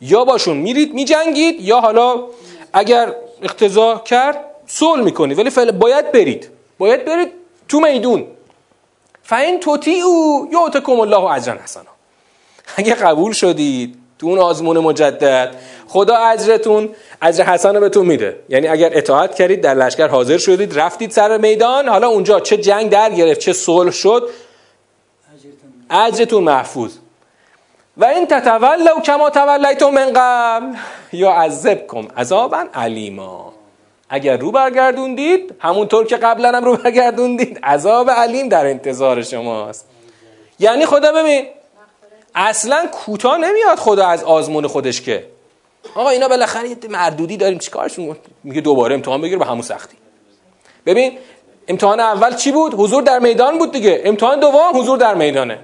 یا 0.00 0.24
باشون 0.24 0.56
میرید 0.56 0.94
میجنگید 0.94 1.60
یا 1.60 1.80
حالا 1.80 2.24
اگر 2.72 3.14
اقتضا 3.42 3.98
کرد 3.98 4.44
صلح 4.66 5.02
می‌کنید 5.02 5.38
ولی 5.38 5.50
فعلا 5.50 5.72
باید 5.72 6.12
برید. 6.12 6.48
باید 6.78 7.04
برید 7.04 7.28
تو 7.68 7.80
میدون. 7.80 8.26
فاین 9.22 9.60
توتی 9.60 10.00
او 10.00 10.48
یعطکم 10.52 11.00
الله 11.00 11.24
اجرا 11.32 11.54
حسنا. 11.64 11.82
اگه 12.76 12.94
قبول 12.94 13.32
شدید 13.32 13.96
تو 14.18 14.26
اون 14.26 14.38
آزمون 14.38 14.78
مجدد 14.78 15.54
خدا 15.88 16.16
اجرتون 16.16 16.88
اجر 17.22 17.44
حسن 17.44 17.74
رو 17.74 17.80
بهتون 17.80 18.06
میده. 18.06 18.40
یعنی 18.48 18.68
اگر 18.68 18.90
اطاعت 18.92 19.34
کردید 19.34 19.60
در 19.60 19.74
لشکر 19.74 20.08
حاضر 20.08 20.38
شدید 20.38 20.78
رفتید 20.78 21.10
سر 21.10 21.38
میدان 21.38 21.88
حالا 21.88 22.08
اونجا 22.08 22.40
چه 22.40 22.56
جنگ 22.56 22.90
در 22.90 23.10
گرفت 23.10 23.40
چه 23.40 23.52
صلح 23.52 23.90
شد 23.90 24.28
اجرتون 25.90 26.44
محفوظ. 26.44 26.92
و 27.96 28.04
این 28.04 28.26
تتولوا 28.26 29.00
کما 29.00 29.30
تولیتم 29.30 29.90
من 29.90 30.12
قبل. 30.14 30.76
یا 31.12 31.30
عذبکم 31.30 32.08
عذابا 32.16 32.64
علیما. 32.74 33.52
اگر 34.08 34.36
رو 34.36 34.50
برگردوندید 34.50 35.54
همونطور 35.58 36.06
که 36.06 36.16
قبلا 36.16 36.56
هم 36.56 36.64
رو 36.64 36.76
برگردوندید 36.76 37.58
عذاب 37.64 38.10
علیم 38.10 38.48
در 38.48 38.66
انتظار 38.66 39.22
شماست. 39.22 39.86
یعنی 40.58 40.86
خدا 40.86 41.12
ببین 41.12 41.46
اصلا 42.34 42.86
کوتاه 42.92 43.38
نمیاد 43.38 43.78
خدا 43.78 44.06
از 44.06 44.24
آزمون 44.24 44.66
خودش 44.66 45.00
که. 45.00 45.26
آقا 45.94 46.08
اینا 46.08 46.28
بالاخره 46.28 46.68
یه 46.68 46.76
مردودی 46.88 47.36
داریم 47.36 47.58
چیکارشون؟ 47.58 48.16
میگه 48.44 48.60
دوباره 48.60 48.94
امتحان 48.94 49.20
بگیر 49.20 49.38
به 49.38 49.44
همون 49.44 49.62
سختی. 49.62 49.96
ببین 50.86 51.18
امتحان 51.68 52.00
اول 52.00 52.34
چی 52.34 52.52
بود؟ 52.52 52.74
حضور 52.74 53.02
در 53.02 53.18
میدان 53.18 53.58
بود 53.58 53.72
دیگه. 53.72 54.02
امتحان 54.04 54.40
دوم 54.40 54.70
حضور 54.74 54.98
در 54.98 55.14
میدانه. 55.14 55.58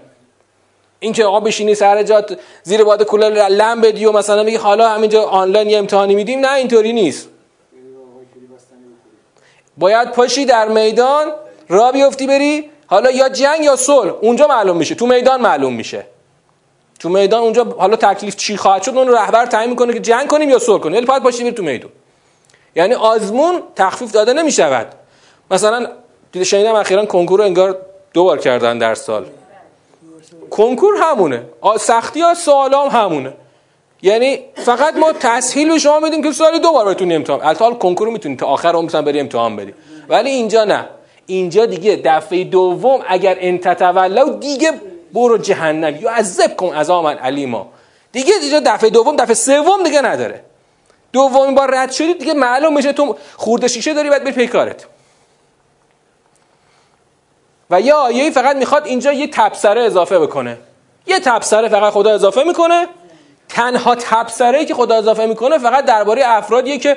این 1.03 1.12
که 1.12 1.25
آقا 1.25 1.41
بشینی 1.41 1.75
سر 1.75 2.03
جات 2.03 2.38
زیر 2.62 2.85
باد 2.85 3.03
کولر 3.03 3.49
لم 3.49 3.81
بدی 3.81 4.05
و 4.05 4.12
مثلا 4.12 4.43
میگه 4.43 4.59
حالا 4.59 4.88
همینجا 4.88 5.23
آنلاین 5.23 5.71
یه 5.71 5.79
امتحانی 5.79 6.15
میدیم 6.15 6.41
نه 6.41 6.53
اینطوری 6.53 6.93
نیست. 6.93 7.29
باید 9.79 10.11
پاشی 10.12 10.45
در 10.45 10.69
میدان 10.69 11.33
را 11.69 11.93
بیفتی 11.93 12.27
بری 12.27 12.71
حالا 12.87 13.11
یا 13.11 13.29
جنگ 13.29 13.65
یا 13.65 13.77
صلح 13.77 14.12
اونجا 14.21 14.47
معلوم 14.47 14.77
میشه 14.77 14.95
تو 14.95 15.07
میدان 15.07 15.41
معلوم 15.41 15.75
میشه. 15.75 16.07
تو 17.01 17.09
میدان 17.09 17.43
اونجا 17.43 17.65
حالا 17.65 17.97
تکلیف 17.97 18.37
چی 18.37 18.57
خواهد 18.57 18.83
شد 18.83 18.97
اون 18.97 19.09
رهبر 19.09 19.47
تعیین 19.47 19.71
می‌کنه 19.71 19.93
که 19.93 20.01
جنگ 20.01 20.29
کنیم 20.29 20.51
یا 20.51 20.59
صلح 20.59 20.81
کنیم. 20.81 20.97
ولی 20.97 21.07
باید 21.07 21.23
پاشی 21.23 21.43
بری 21.43 21.53
تو 21.53 21.62
میدان. 21.62 21.91
یعنی 22.77 22.95
آزمون 22.95 23.62
تخفیف 23.77 24.12
داده 24.12 24.33
نمی‌شود. 24.33 24.87
مثلا 25.51 25.87
شنیدم 26.43 26.75
اخیرا 26.75 27.07
کنکور 27.07 27.38
رو 27.38 27.45
انگار 27.45 27.77
دو 28.15 28.25
بار 28.25 28.38
کردن 28.38 28.79
در 28.79 28.95
سال. 28.95 29.27
کنکور 30.53 30.95
همونه. 31.03 31.43
سختی 31.81 32.21
ها 32.21 32.35
سوالام 32.35 32.88
همونه. 32.88 33.33
یعنی 34.03 34.38
فقط 34.55 34.97
ما 34.97 35.12
تسهیل 35.12 35.69
به 35.69 35.79
شما 35.79 36.01
میدیم 36.01 36.23
که 36.23 36.33
سالی 36.33 36.59
دو 36.59 36.73
بار 36.73 36.95
بتونی 36.95 37.15
امتحان 37.15 37.41
البته 37.43 37.75
کنکور 37.75 38.09
می‌تونی 38.09 38.37
تا 38.37 38.47
آخر 38.47 38.73
عمرت 38.73 38.97
بری 38.97 39.21
امتحان 39.21 39.57
بدی. 39.57 39.75
ولی 40.09 40.31
اینجا 40.31 40.65
نه. 40.65 40.88
اینجا 41.27 41.67
دیگه 41.67 42.01
دفعه 42.05 42.45
دوم 42.45 43.01
اگر 43.09 43.37
انت 43.41 43.83
دیگه 44.41 44.73
برو 45.12 45.38
جهنم. 45.38 45.97
یا 45.97 46.11
عذب 46.11 46.57
کن 46.57 46.75
عذابا 46.75 47.11
علیما. 47.11 47.67
دیگه 48.12 48.35
دیگه 48.41 48.61
دفعه 48.61 48.91
دوم 48.91 49.17
دفعه 49.17 49.35
سوم 49.35 49.83
دیگه 49.85 50.03
نداره. 50.03 50.45
دومین 51.12 51.55
بار 51.55 51.75
رد 51.75 51.91
شدی 51.91 52.15
دیگه 52.15 52.35
معلوم 52.35 52.75
میشه 52.75 52.93
تو 52.93 53.17
خورده 53.37 53.69
شیشه 53.69 53.95
داری 53.95 54.09
باید 54.09 54.25
بری 54.25 54.33
پیکارت 54.33 54.87
و 57.73 57.81
یا 57.81 57.97
آیه 57.97 58.31
فقط 58.31 58.57
می‌خواد 58.57 58.87
اینجا 58.87 59.13
یه 59.13 59.27
تبصره 59.27 59.83
اضافه 59.83 60.19
بکنه. 60.19 60.59
یه 61.07 61.21
تبصره 61.21 61.69
فقط 61.69 61.93
خدا 61.93 62.11
اضافه 62.15 62.45
می‌کنه. 62.45 62.87
تنها 63.49 63.95
تبصره 63.95 64.65
که 64.65 64.75
خدا 64.75 64.95
اضافه 64.95 65.27
می‌کنه 65.27 65.59
فقط 65.59 65.85
درباره 65.85 66.23
افرادیه 66.27 66.79
که 66.79 66.97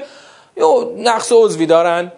یه 0.58 0.66
نقص 0.98 1.32
عضوی 1.32 1.66
دارن. 1.66 2.12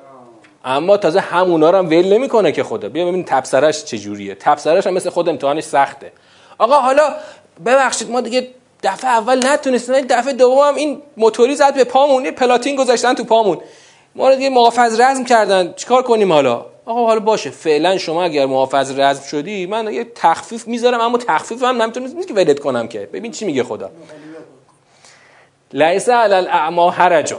اما 0.65 0.97
تازه 0.97 1.19
همونا 1.19 1.69
رو 1.69 1.77
هم 1.77 1.85
ول 1.85 2.13
نمی‌کنه 2.13 2.51
که 2.51 2.63
خدا. 2.63 2.89
بیا 2.89 3.05
ببین 3.05 3.23
تبصرش 3.23 3.83
چجوریه. 3.83 4.35
تبصرش 4.35 4.87
هم 4.87 4.93
مثل 4.93 5.09
خود 5.09 5.29
امتحانش 5.29 5.63
سخته. 5.63 6.11
آقا 6.57 6.79
حالا 6.79 7.15
ببخشید 7.65 8.11
ما 8.11 8.21
دیگه 8.21 8.47
دفعه 8.83 9.11
اول 9.11 9.47
نتونستیم 9.47 10.01
دفعه 10.01 10.33
دوم 10.33 10.67
هم 10.67 10.75
این 10.75 11.01
موتوری 11.17 11.55
زد 11.55 11.75
به 11.75 11.83
پامون. 11.83 12.25
یه 12.25 12.31
پلاتین 12.31 12.75
گذاشتن 12.75 13.13
تو 13.13 13.23
پامون. 13.23 13.57
ما 14.15 14.29
رو 14.29 14.35
دیگه 14.35 14.49
محافظ 14.49 14.99
رزم 14.99 15.23
کردن. 15.23 15.73
چیکار 15.73 16.03
کنیم 16.03 16.33
حالا؟ 16.33 16.65
آقا 16.87 17.05
حالا 17.05 17.19
باشه. 17.19 17.49
فعلا 17.49 17.97
شما 17.97 18.23
اگر 18.23 18.45
محافظ 18.45 18.99
رزم 18.99 19.23
شدی 19.23 19.65
من 19.65 19.93
یه 19.93 20.03
تخفیف 20.15 20.67
می‌ذارم 20.67 21.01
اما 21.01 21.17
تخفیف 21.17 21.63
هم 21.63 21.81
نمی‌تونم 21.81 22.05
نیست. 22.15 22.27
که 22.27 22.33
ولت 22.33 22.59
کنم 22.59 22.87
که. 22.87 22.99
ببین 23.13 23.31
چی 23.31 23.45
میگه 23.45 23.63
خدا. 23.63 23.91
لیس 25.73 26.09
علی 26.09 26.33
الاعما 26.33 26.91
حرج 26.91 27.35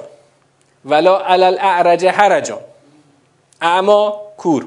ولا 0.85 1.19
علی 1.19 1.45
الاعرج 1.45 2.07
حرج. 2.07 2.53
اعما 3.61 4.21
کور. 4.37 4.67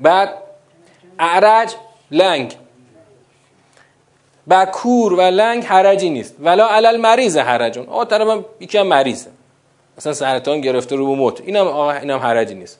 بعد 0.00 0.34
اعرج 1.18 1.74
لنگ. 2.10 2.56
با 4.46 4.64
کور 4.64 5.12
و 5.12 5.20
لنگ 5.20 5.64
حرجی 5.64 6.10
نیست. 6.10 6.34
ولا 6.40 6.68
علل 6.68 6.96
مریض 6.96 7.36
حرجون 7.36 7.86
آقا 7.86 8.04
طرف 8.04 8.44
یکی 8.60 8.78
هم 8.78 8.86
مریضه. 8.86 9.30
مثلا 10.00 10.12
سرطان 10.12 10.60
گرفته 10.60 10.96
رو 10.96 11.14
موت. 11.14 11.40
اینم 11.40 11.66
آقا 11.66 11.92
اینم 11.92 12.18
حرجی 12.18 12.54
نیست. 12.54 12.78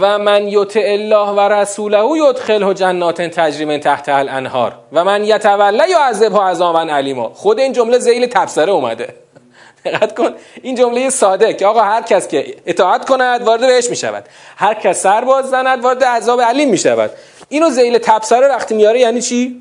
و 0.00 0.18
من 0.18 0.48
یطع 0.48 0.82
الله 0.86 1.28
و 1.30 1.40
رسوله 1.40 2.28
یدخله 2.28 2.74
جنات 2.74 3.22
تجری 3.22 3.64
من 3.64 3.80
تحت 3.80 4.08
الانهار. 4.08 4.74
و 4.92 5.04
من 5.04 5.24
یتولا 5.24 5.86
یعذبه 5.86 6.38
عذابا 6.38 6.80
علیما 6.80 7.28
خود 7.28 7.60
این 7.60 7.72
جمله 7.72 7.98
ذیل 7.98 8.26
تبصره 8.26 8.72
اومده. 8.72 9.14
دقت 9.84 10.14
کن 10.14 10.34
این 10.62 10.74
جمله 10.74 11.10
ساده 11.10 11.54
که 11.54 11.66
آقا 11.66 11.80
هر 11.80 12.02
کس 12.02 12.28
که 12.28 12.56
اطاعت 12.66 13.08
کند 13.08 13.42
وارد 13.42 13.60
بهش 13.60 13.90
می 13.90 13.96
شود 13.96 14.24
هر 14.56 14.74
کس 14.74 15.02
سر 15.02 15.24
باز 15.24 15.50
زند 15.50 15.84
وارد 15.84 16.04
عذاب 16.04 16.40
علیم 16.40 16.70
می 16.70 16.78
شود 16.78 17.10
اینو 17.48 17.70
ذیل 17.70 17.98
تبصره 17.98 18.48
وقتی 18.48 18.74
میاره 18.74 19.00
یعنی 19.00 19.22
چی؟ 19.22 19.60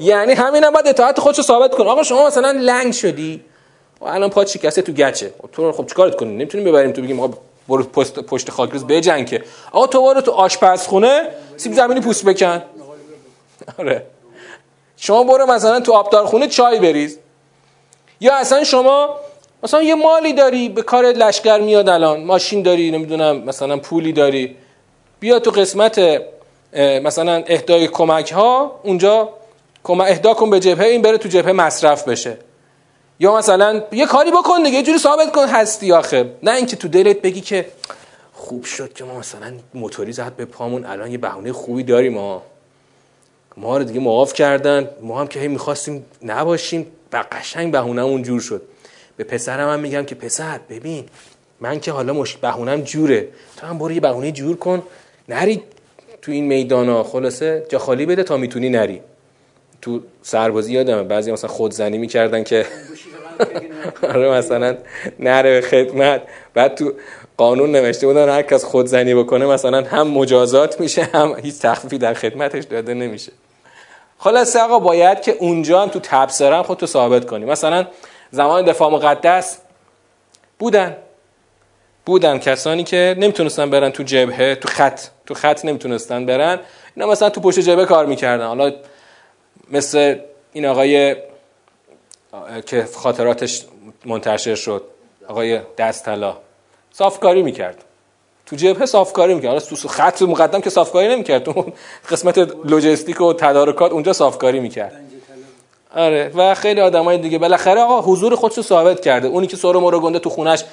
یعنی 0.00 0.32
همین 0.32 0.64
هم 0.64 0.72
باید 0.72 0.88
اطاعت 0.88 1.20
خودش 1.20 1.38
رو 1.38 1.44
ثابت 1.44 1.74
کنه 1.74 1.90
آقا 1.90 2.02
شما 2.02 2.26
مثلا 2.26 2.50
لنگ 2.50 2.92
شدی. 2.92 3.44
الان 4.06 4.30
پا 4.30 4.44
شکسته 4.44 4.82
تو 4.82 4.92
گچه. 4.92 5.32
تو 5.52 5.72
خب 5.72 5.86
چیکارت 5.86 6.16
کنی 6.16 6.34
نمی‌تونیم 6.34 6.66
ببریم 6.66 6.92
تو 6.92 7.02
بگیم 7.02 7.20
آقا 7.20 7.38
برو 7.68 7.82
پشت 7.82 8.20
پشت 8.20 8.50
خاکریز 8.50 8.84
بجنگ 8.84 9.28
که. 9.28 9.42
آقا 9.72 9.86
تو 9.86 10.02
برو 10.02 10.20
تو 10.20 10.32
آشپزخونه 10.32 11.22
سیب 11.56 11.72
زمینی 11.72 12.00
پوست 12.00 12.24
بکن. 12.24 12.62
آره. 13.78 14.06
شما 14.96 15.24
برو 15.24 15.46
مثلا 15.46 15.80
تو 15.80 15.92
آبدارخونه 15.92 16.48
چای 16.48 16.78
بریز. 16.78 17.18
یا 18.20 18.36
اصلا 18.36 18.64
شما 18.64 19.16
مثلا 19.62 19.82
یه 19.82 19.94
مالی 19.94 20.32
داری 20.32 20.68
به 20.68 20.82
کار 20.82 21.04
لشکر 21.04 21.58
میاد 21.58 21.88
الان. 21.88 22.24
ماشین 22.24 22.62
داری 22.62 22.90
نمی‌دونم 22.90 23.36
مثلا 23.36 23.76
پولی 23.76 24.12
داری. 24.12 24.56
بیا 25.20 25.38
تو 25.38 25.50
قسمت 25.50 26.22
مثلا 27.02 27.44
اهدای 27.46 27.88
کمک 27.88 28.32
ها 28.32 28.80
اونجا 28.82 29.28
اهدا 29.88 30.34
کن 30.34 30.50
به 30.50 30.60
جبهه 30.60 30.86
این 30.86 31.02
بره 31.02 31.18
تو 31.18 31.28
جبهه 31.28 31.52
مصرف 31.52 32.08
بشه. 32.08 32.38
یا 33.22 33.36
مثلا 33.36 33.82
یه 33.92 34.06
کاری 34.06 34.30
بکن 34.30 34.62
دیگه 34.62 34.76
یه 34.76 34.82
جوری 34.82 34.98
ثابت 34.98 35.32
کن 35.32 35.48
هستی 35.48 35.92
آخه. 35.92 36.34
نه 36.42 36.50
اینکه 36.50 36.76
تو 36.76 36.88
دلت 36.88 37.22
بگی 37.22 37.40
که 37.40 37.66
خوب 38.32 38.64
شد 38.64 38.92
که 38.92 39.04
ما 39.04 39.18
مثلا 39.18 39.52
موتوری 39.74 40.12
زد 40.12 40.36
به 40.36 40.44
پامون 40.44 40.84
الان 40.84 41.10
یه 41.10 41.18
بهونه 41.18 41.52
خوبی 41.52 41.82
داریم 41.82 42.12
ما 42.12 42.42
ما 43.56 43.78
رو 43.78 43.84
دیگه 43.84 44.00
معاف 44.00 44.32
کردن. 44.32 44.88
ما 45.02 45.20
هم 45.20 45.26
که 45.26 45.40
هی 45.40 45.48
می‌خواستیم 45.48 46.04
نباشیم. 46.22 46.86
و 47.12 47.24
قشنگ 47.32 47.72
بهونهمون 47.72 48.22
جور 48.22 48.40
شد. 48.40 48.62
به 49.16 49.24
پسرم 49.24 49.68
هم 49.68 49.80
میگم 49.80 50.04
که 50.04 50.14
پسر 50.14 50.60
ببین 50.70 51.04
من 51.60 51.80
که 51.80 51.92
حالا 51.92 52.12
مش 52.12 52.36
بهونم 52.36 52.80
جوره. 52.80 53.28
تو 53.56 53.66
هم 53.66 53.78
برو 53.78 53.92
یه 53.92 54.00
بهونه 54.00 54.32
جور 54.32 54.56
کن. 54.56 54.82
نری 55.28 55.62
تو 56.22 56.32
این 56.32 56.44
میدان 56.44 56.88
ها 56.88 57.02
خلاصه 57.02 57.66
جا 57.68 57.78
خالی 57.78 58.06
بده 58.06 58.22
تا 58.22 58.36
می‌تونی 58.36 58.68
نری. 58.68 59.00
تو 59.82 60.00
سربازی 60.22 60.72
یادمه 60.72 61.02
بعضی 61.02 61.32
مثلا 61.32 61.50
خودزنی 61.50 61.98
می‌کردن 61.98 62.44
که 62.44 62.66
آره 64.02 64.30
مثلا 64.30 64.76
نره 65.18 65.60
خدمت. 65.60 66.22
بعد 66.54 66.74
تو 66.74 66.92
قانون 67.36 67.72
نوشته 67.72 68.06
بودن 68.06 68.28
هر 68.28 68.42
کس 68.42 68.64
خودزنی 68.64 69.14
بکنه 69.14 69.46
مثلا 69.46 69.82
هم 69.82 70.08
مجازات 70.08 70.80
میشه 70.80 71.02
هم 71.02 71.36
هیچ 71.42 71.58
تخفیفی 71.58 71.98
در 71.98 72.14
خدمتش 72.14 72.64
داده 72.64 72.94
نمیشه. 72.94 73.32
خلاصه 74.18 74.60
آقا 74.60 74.78
باید 74.78 75.20
که 75.20 75.36
اونجا 75.38 75.82
هم 75.82 75.88
تو 75.88 76.00
تبصره 76.02 76.56
هم 76.56 76.62
خودتو 76.62 76.86
ثابت 76.86 77.26
کنی. 77.26 77.44
مثلا 77.44 77.86
زمان 78.30 78.64
دفاع 78.64 78.90
مقدس 78.90 79.58
بودن. 80.58 80.96
بودن 82.06 82.38
کسانی 82.38 82.84
که 82.84 83.16
نمی‌تونستن 83.18 83.70
برن 83.70 83.90
تو 83.90 84.02
جبهه 84.02 84.54
تو 84.54 84.68
خط 84.68 85.00
تو 85.26 85.34
خط 85.34 85.64
نمی‌تونستن 85.64 86.26
برن. 86.26 86.58
اینا 86.96 87.08
مثلا 87.08 87.30
تو 87.30 87.40
پشت 87.40 87.58
جبهه 87.58 87.84
کار 87.84 88.06
می‌کردن. 88.06 88.46
حالا 88.46 88.72
مثل 89.70 90.18
این 90.52 90.66
آقای 90.66 91.16
که 92.66 92.88
خاطراتش 92.94 93.64
منتشر 94.04 94.54
شد 94.54 94.84
آقای 95.28 95.60
دستلا 95.78 96.36
صافکاری 96.92 97.42
می‌کرد. 97.42 97.84
تو 98.46 98.56
جبهه 98.56 98.86
صافکاری 98.86 99.34
می‌کرد. 99.34 99.58
تو 99.58 99.88
خط 99.88 100.22
مقدم 100.22 100.60
که 100.60 100.70
صافکاری 100.70 101.08
نمی‌کرد. 101.08 101.42
تو 101.42 101.72
قسمت 102.10 102.38
لوجستیک 102.38 103.20
و 103.20 103.32
تدارکات 103.32 103.92
اونجا 103.92 104.12
صافکاری 104.12 104.60
می‌کرد. 104.60 105.00
آره 105.96 106.30
و 106.34 106.54
خیلی 106.54 106.80
آدمای 106.80 107.18
دیگه. 107.18 107.38
بالاخره 107.38 107.80
آقا 107.80 108.12
حضور 108.12 108.36
خودش 108.36 108.56
رو 108.56 108.62
ثابت 108.62 109.00
کرده. 109.00 109.28
اونی 109.28 109.46
که 109.46 109.56
سر 109.56 109.72
مرو 109.72 110.00
گنده 110.00 110.18
تو 110.18 110.30
خونش 110.30 110.64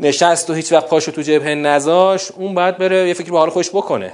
نشست 0.00 0.50
و 0.50 0.54
هیچ 0.54 0.72
وقت 0.72 0.86
پاشو 0.86 1.12
تو 1.12 1.22
جبهه 1.22 1.54
نذاش 1.54 2.30
اون 2.30 2.54
بعد 2.54 2.78
بره 2.78 3.08
یه 3.08 3.14
فکر 3.14 3.30
به 3.30 3.38
حال 3.38 3.50
خوش 3.50 3.70
بکنه. 3.70 4.12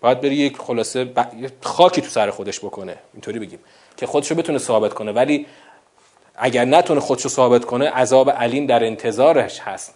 باید 0.00 0.20
بره 0.20 0.34
یک 0.34 0.56
خلاصه 0.58 1.04
ب... 1.04 1.24
خاکی 1.62 2.00
تو 2.00 2.08
سر 2.08 2.30
خودش 2.30 2.58
بکنه. 2.60 2.96
اینطوری 3.12 3.38
بگیم. 3.38 3.58
که 3.96 4.06
خودشو 4.06 4.34
بتونه 4.34 4.58
ثابت 4.58 4.94
کنه. 4.94 5.12
ولی 5.12 5.46
اگر 6.36 6.64
نتونه 6.64 7.00
خودشو 7.00 7.28
ثابت 7.28 7.64
کنه 7.64 7.90
عذاب 7.90 8.30
علیم 8.30 8.66
در 8.66 8.84
انتظارش 8.84 9.60
هست. 9.60 9.94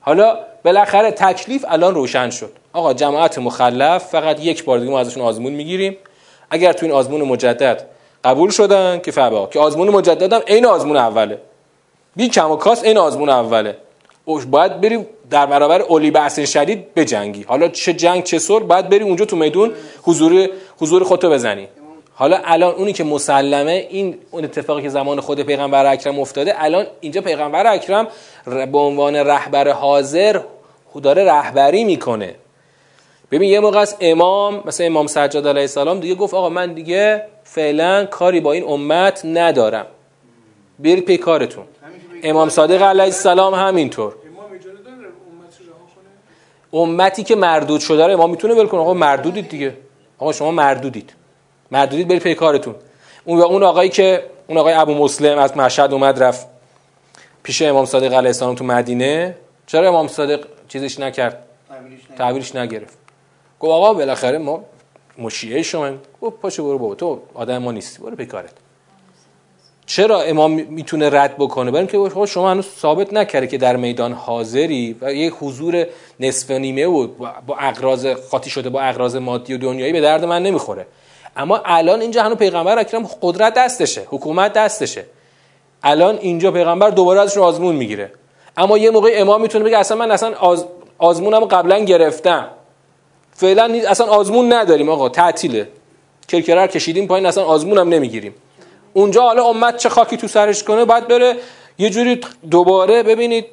حالا 0.00 0.38
بالاخره 0.64 1.10
تکلیف 1.10 1.64
الان 1.68 1.94
روشن 1.94 2.30
شد. 2.30 2.52
آقا 2.72 2.92
جماعت 2.92 3.38
مخلف 3.38 4.04
فقط 4.04 4.40
یک 4.40 4.64
بار 4.64 4.78
دیگه 4.78 4.90
ما 4.90 5.00
ازشون 5.00 5.22
آزمون 5.22 5.52
می‌گیریم. 5.52 5.96
اگر 6.50 6.72
تو 6.72 6.86
این 6.86 6.94
آزمون 6.94 7.22
مجدد 7.22 7.86
قبول 8.24 8.50
شدن 8.50 9.00
که 9.00 9.10
فبا 9.10 9.46
که 9.46 9.60
آزمون 9.60 9.90
مجدد 9.90 10.32
هم 10.32 10.40
عین 10.46 10.66
آزمون 10.66 10.96
اوله. 10.96 11.40
بی 12.16 12.28
کم 12.28 12.50
و 12.50 12.56
کاس 12.56 12.84
این 12.84 12.98
آزمون 12.98 13.28
اوله. 13.28 13.76
باید 14.26 14.80
بری 14.80 15.06
در 15.30 15.46
برابر 15.46 15.82
اولی 15.82 16.10
بحث 16.10 16.38
شدید 16.38 16.94
بجنگی 16.94 17.42
حالا 17.42 17.68
چه 17.68 17.92
جنگ 17.92 18.22
چه 18.22 18.38
سر 18.38 18.58
باید 18.58 18.88
بری 18.88 19.04
اونجا 19.04 19.24
تو 19.24 19.36
میدون 19.36 19.72
حضور 20.02 20.48
حضور 20.78 21.04
خودتو 21.04 21.30
بزنی 21.30 21.68
حالا 22.14 22.40
الان 22.44 22.74
اونی 22.74 22.92
که 22.92 23.04
مسلمه 23.04 23.86
این 23.90 24.18
اون 24.30 24.44
اتفاقی 24.44 24.82
که 24.82 24.88
زمان 24.88 25.20
خود 25.20 25.40
پیغمبر 25.40 25.86
اکرم 25.86 26.20
افتاده 26.20 26.64
الان 26.64 26.86
اینجا 27.00 27.20
پیغمبر 27.20 27.66
اکرم 27.66 28.08
به 28.46 28.78
عنوان 28.78 29.16
رهبر 29.16 29.68
حاضر 29.68 30.40
داره 31.02 31.24
رهبری 31.24 31.84
می‌کنه. 31.84 32.34
ببین 33.30 33.50
یه 33.50 33.60
موقع 33.60 33.78
از 33.78 33.96
امام 34.00 34.62
مثلا 34.64 34.86
امام 34.86 35.06
سجاد 35.06 35.48
علیه 35.48 35.60
السلام 35.60 36.00
دیگه 36.00 36.14
گفت 36.14 36.34
آقا 36.34 36.48
من 36.48 36.72
دیگه 36.72 37.22
فعلا 37.44 38.04
کاری 38.04 38.40
با 38.40 38.52
این 38.52 38.64
امت 38.64 39.24
ندارم. 39.24 39.86
برید 40.78 41.04
پی 41.04 41.16
کارتون. 41.16 41.64
امام 42.22 42.48
صادق 42.48 42.82
علیه 42.82 43.02
السلام 43.02 43.54
همینطور. 43.54 44.14
امتی 46.72 47.22
که 47.22 47.36
مردود 47.36 47.80
شده 47.80 48.06
رو 48.06 48.12
امام 48.12 48.30
می‌تونه 48.30 48.54
ول 48.54 48.66
کنه. 48.66 48.80
آقا 48.80 48.94
مردودید 48.94 49.48
دیگه. 49.48 49.76
آقا 50.18 50.32
شما 50.32 50.50
مردودید. 50.50 51.12
مردودید 51.70 52.08
برید 52.08 52.22
پی 52.22 52.34
کارتون. 52.34 52.74
اون 53.24 53.40
اون 53.40 53.62
آقایی 53.62 53.90
که 53.90 54.24
اون 54.46 54.58
آقای 54.58 54.74
ابو 54.74 54.94
مسلم 54.94 55.38
از 55.38 55.56
مشهد 55.56 55.92
اومد 55.92 56.22
رفت 56.22 56.46
پیش 57.42 57.62
امام 57.62 57.84
صادق 57.84 58.12
علیه 58.12 58.28
السلام 58.28 58.54
تو 58.54 58.64
مدینه. 58.64 59.36
چرا 59.66 59.88
امام 59.88 60.08
صادق 60.08 60.46
چیزش 60.68 61.00
نکرد؟ 61.00 61.44
تعبیرش 62.18 62.56
نگرفت. 62.56 62.98
گفت 63.60 63.72
آقا 63.72 63.94
بالاخره 63.94 64.38
ما 64.38 64.64
مشیعه 65.18 65.62
شما 65.62 65.90
گفت 66.20 66.36
پاشو 66.36 66.64
برو 66.64 66.78
بابا 66.78 66.94
تو 66.94 67.20
آدم 67.34 67.58
ما 67.58 67.72
نیستی. 67.72 68.02
برو 68.02 68.16
پی 68.16 68.26
کارت. 68.26 68.52
چرا 69.90 70.20
امام 70.22 70.52
می‌تونه 70.52 71.10
رد 71.10 71.36
بکنه؟ 71.36 71.70
برای 71.70 71.88
اینکه 71.92 72.14
خب 72.14 72.24
شما 72.24 72.50
هنوز 72.50 72.66
ثابت 72.80 73.12
نکرده 73.12 73.46
که 73.46 73.58
در 73.58 73.76
میدان 73.76 74.12
حاضری 74.12 74.96
و 75.00 75.14
یک 75.14 75.34
حضور 75.40 75.86
نصف 76.20 76.50
نیمه 76.50 76.86
و 76.86 77.06
با 77.46 77.56
اغراض 77.58 78.06
خاطی 78.30 78.50
شده 78.50 78.68
با 78.68 78.80
اغراض 78.80 79.16
مادی 79.16 79.54
و 79.54 79.58
دنیایی 79.58 79.92
به 79.92 80.00
درد 80.00 80.24
من 80.24 80.42
نمی‌خوره. 80.42 80.86
اما 81.36 81.62
الان 81.64 82.00
اینجا 82.00 82.22
هنوز 82.22 82.36
پیغمبر 82.36 82.78
اکرم 82.78 83.08
قدرت 83.22 83.54
دستشه 83.54 84.02
حکومت 84.06 84.52
دستشه. 84.52 85.04
الان 85.82 86.18
اینجا 86.18 86.50
پیغمبر 86.50 86.90
دوباره 86.90 87.20
ازشون 87.20 87.42
آزمون 87.42 87.76
می‌گیره. 87.76 88.10
اما 88.56 88.78
یه 88.78 88.90
موقع 88.90 89.10
امام 89.14 89.42
می‌تونه 89.42 89.64
بگه 89.64 89.78
اصلا 89.78 89.96
من 89.96 90.10
اصلا 90.10 90.34
آز... 90.34 90.64
آزمونم 90.98 91.44
قبلا 91.44 91.78
گرفتم. 91.78 92.48
فعلا 93.32 93.80
اصلا 93.88 94.06
آزمون 94.06 94.52
نداریم 94.52 94.88
آقا 94.88 95.08
تعطیله. 95.08 95.68
کرکرر 96.28 96.66
کشیدیم 96.66 97.06
پایین 97.06 97.26
اصلا 97.26 97.44
آزمونم 97.44 97.88
نمی‌گیریم. 97.88 98.34
اونجا 98.92 99.22
حالا 99.22 99.44
امت 99.44 99.76
چه 99.76 99.88
خاکی 99.88 100.16
تو 100.16 100.28
سرش 100.28 100.64
کنه 100.64 100.84
باید 100.84 101.08
بره 101.08 101.36
یه 101.78 101.90
جوری 101.90 102.20
دوباره 102.50 103.02
ببینید. 103.02 103.46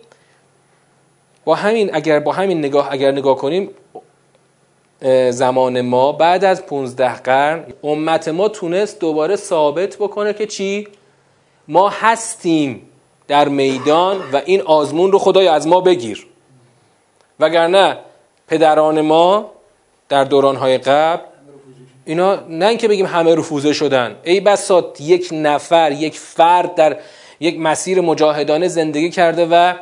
با 1.45 1.55
همین 1.55 1.95
اگر 1.95 2.19
با 2.19 2.31
همین 2.31 2.59
نگاه 2.59 2.87
اگر 2.91 3.11
نگاه 3.11 3.37
کنیم 3.37 3.69
زمان 5.29 5.81
ما 5.81 6.11
بعد 6.11 6.45
از 6.45 6.65
15 6.65 7.13
قرن 7.13 7.65
امت 7.83 8.27
ما 8.27 8.49
تونست 8.49 8.99
دوباره 8.99 9.35
ثابت 9.35 9.95
بکنه 9.95 10.33
که 10.33 10.47
چی؟ 10.47 10.87
ما 11.67 11.89
هستیم 11.89 12.89
در 13.27 13.47
میدان 13.47 14.21
و 14.33 14.41
این 14.45 14.61
آزمون 14.61 15.11
رو 15.11 15.19
خدای 15.19 15.47
از 15.47 15.67
ما 15.67 15.81
بگیر. 15.81 16.27
وگرنه 17.39 17.97
پدران 18.47 19.01
ما 19.01 19.51
در 20.09 20.23
دورانهای 20.23 20.77
قبل 20.77 21.23
اینا 22.07 22.39
نه 22.49 22.67
اینکه 22.67 22.87
بگیم 22.87 23.05
همه 23.05 23.35
رفوزه 23.35 23.73
شدن. 23.73 24.15
ای 24.23 24.39
بسات 24.39 25.01
یک 25.01 25.29
نفر 25.31 25.91
یک 25.91 26.19
فرد 26.19 26.75
در 26.75 26.97
یک 27.39 27.59
مسیر 27.59 28.01
مجاهدانه 28.01 28.67
زندگی 28.67 29.09
کرده 29.09 29.45
و 29.51 29.73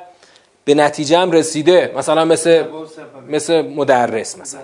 به 0.66 0.74
نتیجه 0.74 1.18
هم 1.18 1.32
رسیده. 1.32 1.92
مثلا 1.98 2.26
مثل 2.26 2.64
مثل 3.28 3.62
مدرس 3.62 4.38
مثلا. 4.38 4.62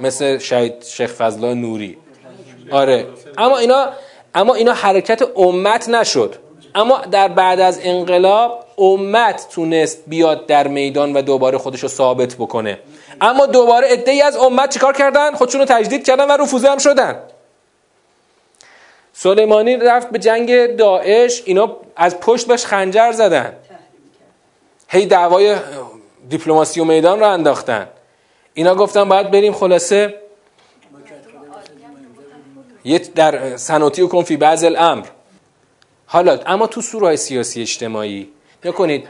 مثل 0.00 0.38
شهید 0.38 0.84
شیخ 0.84 1.12
فضلا 1.12 1.54
نوری. 1.54 1.96
آره. 2.70 3.06
اما 3.38 3.58
اینا 3.58 3.86
اما 4.34 4.54
اینا 4.54 4.72
حرکت 4.72 5.22
امت 5.36 5.88
نشد. 5.88 6.34
اما 6.74 6.98
در 7.10 7.28
بعد 7.28 7.60
از 7.60 7.80
انقلاب 7.82 8.64
امت 8.78 9.46
تونست 9.50 10.02
بیاد 10.06 10.46
در 10.46 10.68
میدان 10.68 11.12
و 11.12 11.22
دوباره 11.22 11.58
خودش 11.58 11.80
رو 11.80 11.88
ثابت 11.88 12.34
بکنه. 12.34 12.78
اما 13.20 13.46
دوباره 13.46 14.04
ای 14.06 14.22
از 14.22 14.36
امت 14.36 14.70
چیکار 14.70 14.92
کردن؟ 14.92 15.34
خودشون 15.34 15.60
رو 15.60 15.66
تجدید 15.66 16.04
کردن 16.04 16.24
و 16.24 16.32
رفوزه 16.32 16.70
هم 16.70 16.78
شدن. 16.78 17.22
سلیمانی 19.12 19.76
رفت 19.76 20.10
به 20.10 20.18
جنگ 20.18 20.76
داعش 20.76 21.42
اینا 21.44 21.76
از 21.96 22.20
پشت 22.20 22.46
بهش 22.46 22.64
خنجر 22.64 23.12
زدن. 23.12 23.56
هی 24.88 25.06
دعوای 25.06 25.56
دیپلماسی 26.28 26.80
و 26.80 26.84
میدان 26.84 27.20
رو 27.20 27.26
انداختن. 27.26 27.88
اینا 28.54 28.74
گفتن 28.74 29.08
باید 29.08 29.30
بریم 29.30 29.52
خلاصه. 29.52 30.14
یه 32.84 32.98
در 32.98 33.56
سناتی 33.56 34.02
و 34.02 34.06
کن 34.06 34.22
فی 34.22 34.36
بعض 34.36 34.64
الامر. 34.64 35.06
حالا 36.06 36.38
اما 36.46 36.66
تو 36.66 36.80
سورهای 36.80 37.16
سیاسی 37.16 37.60
اجتماعی 37.60 38.28
نکنید 38.64 39.08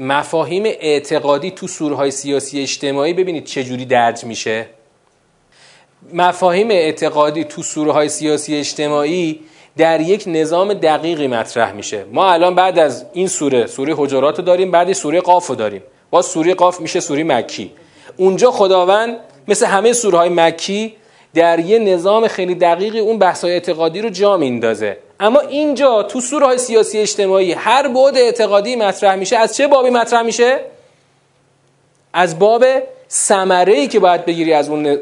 مفاهیم 0.00 0.62
اعتقادی 0.66 1.50
تو 1.50 1.66
سورهای 1.66 2.10
سیاسی 2.10 2.62
اجتماعی 2.62 3.12
ببینید 3.12 3.44
چه 3.44 3.64
جوری 3.64 3.84
درج 3.84 4.24
میشه. 4.24 4.66
مفاهیم 6.12 6.70
اعتقادی 6.70 7.44
تو 7.44 7.62
سورهای 7.62 8.08
سیاسی 8.08 8.56
اجتماعی 8.56 9.40
در 9.76 10.00
یک 10.00 10.24
نظام 10.26 10.74
دقیقی 10.74 11.26
مطرح 11.26 11.72
میشه. 11.72 12.04
ما 12.12 12.32
الان 12.32 12.54
بعد 12.54 12.78
از 12.78 13.04
این 13.12 13.28
سوره 13.28 13.66
سوره 13.66 13.94
حجرات 13.96 14.38
رو 14.38 14.44
داریم 14.44 14.70
بعد 14.70 14.92
سوره 14.92 15.20
قاف 15.20 15.46
رو 15.46 15.54
داریم. 15.54 15.82
با 16.10 16.22
سوره 16.22 16.54
قاف 16.54 16.80
میشه 16.80 17.00
سوره 17.00 17.24
مکی. 17.24 17.72
اونجا 18.16 18.50
خداوند 18.50 19.16
مثل 19.48 19.66
همه 19.66 19.92
سوره 19.92 20.18
های 20.18 20.28
مکی 20.28 20.96
در 21.34 21.58
یه 21.58 21.78
نظام 21.78 22.28
خیلی 22.28 22.54
دقیقی 22.54 22.98
اون 22.98 23.18
بحث 23.18 23.44
اعتقادی 23.44 24.00
رو 24.00 24.08
جا 24.08 24.36
میندازه 24.36 24.96
اما 25.20 25.40
اینجا 25.40 26.02
تو 26.02 26.20
سوره 26.20 26.46
های 26.46 26.58
سیاسی 26.58 26.98
اجتماعی 26.98 27.52
هر 27.52 27.88
بعد 27.88 28.16
اعتقادی 28.16 28.76
مطرح 28.76 29.14
میشه 29.14 29.36
از 29.36 29.56
چه 29.56 29.66
بابی 29.66 29.90
مطرح 29.90 30.22
میشه؟ 30.22 30.60
از 32.12 32.38
باب 32.38 32.64
ثمره 33.10 33.72
ای 33.72 33.88
که 33.88 34.00
باید 34.00 34.24
بگیری 34.24 34.52
از 34.52 34.68
اون 34.68 34.98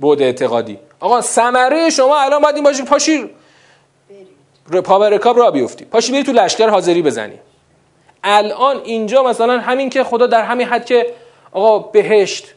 بعد 0.00 0.22
اعتقادی. 0.22 0.78
آقا 1.00 1.20
ثمره 1.20 1.90
شما 1.90 2.20
الان 2.20 2.42
باید 2.42 2.54
این 2.54 2.64
باشه 2.64 2.84
پاشی 2.84 3.30
پا 4.84 4.98
به 4.98 5.10
رکاب 5.10 5.38
را 5.38 5.50
بیفتی. 5.50 5.84
پاشی 5.84 6.12
بری 6.12 6.22
تو 6.22 6.32
لشکر 6.32 6.68
حاضری 6.68 7.02
بزنی. 7.02 7.38
الان 8.24 8.80
اینجا 8.84 9.22
مثلا 9.22 9.58
همین 9.58 9.90
که 9.90 10.04
خدا 10.04 10.26
در 10.26 10.42
همین 10.42 10.66
حد 10.66 10.84
که 10.84 11.06
آقا 11.52 11.78
بهشت 11.78 12.54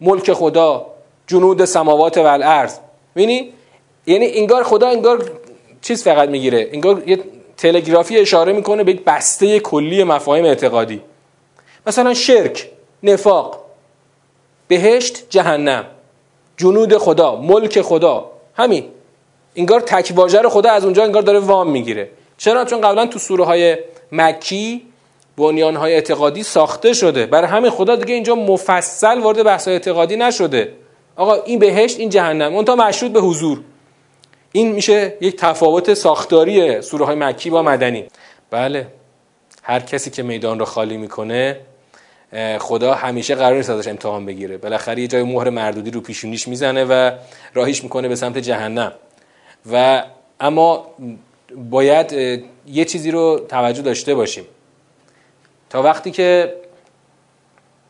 ملک 0.00 0.32
خدا 0.32 0.86
جنود 1.26 1.64
سماوات 1.64 2.18
و 2.18 2.22
الارض. 2.26 2.78
یعنی 3.16 3.52
انگار 4.06 4.62
خدا 4.62 4.88
انگار 4.88 5.30
چیز 5.82 6.02
فقط 6.02 6.28
می‌گیره. 6.28 6.68
انگار 6.72 7.02
یه 7.08 7.18
تلگرافی 7.56 8.18
اشاره 8.18 8.52
می‌کنه 8.52 8.84
به 8.84 8.92
یک 8.92 9.04
بسته 9.04 9.60
کلی 9.60 10.04
مفاهیم 10.04 10.44
اعتقادی. 10.44 11.00
مثلا 11.86 12.14
شرک 12.14 12.70
نفاق 13.02 13.64
بهشت 14.68 15.30
جهنم 15.30 15.84
جنود 16.56 16.96
خدا 16.96 17.36
ملک 17.36 17.80
خدا 17.80 18.30
همین. 18.54 18.84
انگار 19.56 19.80
تک 19.80 20.12
رو 20.12 20.48
خدا 20.48 20.70
از 20.70 20.84
اونجا 20.84 21.04
انگار 21.04 21.22
داره 21.22 21.38
وام 21.38 21.70
می‌گیره. 21.70 22.10
چرا؟ 22.38 22.64
چون 22.64 22.80
قبلا 22.80 23.06
تو 23.06 23.18
سوره 23.18 23.44
های 23.44 23.76
مکی 24.12 24.82
بنیان 25.36 25.76
های 25.76 25.94
اعتقادی 25.94 26.42
ساخته 26.42 26.92
شده. 26.92 27.26
برای 27.26 27.48
همین 27.48 27.70
خدا 27.70 27.96
دیگه 27.96 28.14
اینجا 28.14 28.34
مفصل 28.34 29.18
وارد 29.18 29.42
بحث 29.42 29.68
اعتقادی 29.68 30.16
نشده. 30.16 30.72
آقا 31.16 31.34
این 31.34 31.58
بهشت 31.58 31.98
این 31.98 32.08
جهنم. 32.08 32.54
اون 32.54 32.64
تا 32.64 32.76
مشروط 32.76 33.12
به 33.12 33.20
حضور. 33.20 33.60
این 34.58 34.72
میشه 34.72 35.14
یک 35.20 35.36
تفاوت 35.36 35.94
ساختاری 35.94 36.82
سوره 36.82 37.04
های 37.04 37.16
مکی 37.16 37.50
با 37.50 37.62
مدنی. 37.62 38.04
بله. 38.50 38.86
هر 39.62 39.80
کسی 39.80 40.10
که 40.10 40.22
میدان 40.22 40.58
رو 40.58 40.64
خالی 40.64 40.96
می‌کنه 40.96 41.60
خدا 42.58 42.94
همیشه 42.94 43.34
قرار 43.34 43.56
نیست 43.56 43.70
ازش 43.70 43.88
امتحان 43.88 44.26
بگیره. 44.26 44.56
بالاخره 44.56 45.02
یه 45.02 45.08
جای 45.08 45.22
مهر 45.22 45.50
مردودی 45.50 45.90
رو 45.90 46.00
پیشونیش 46.00 46.48
می‌زنه 46.48 46.84
و 46.84 47.10
راهیش 47.54 47.82
می‌کنه 47.82 48.08
به 48.08 48.16
سمت 48.16 48.38
جهنم. 48.38 48.92
و 49.72 50.04
اما 50.40 50.86
باید 51.70 52.12
یه 52.66 52.84
چیزی 52.84 53.10
رو 53.10 53.46
توجه 53.48 53.82
داشته 53.82 54.14
باشیم. 54.14 54.44
تا 55.70 55.82
وقتی 55.82 56.10
که 56.10 56.54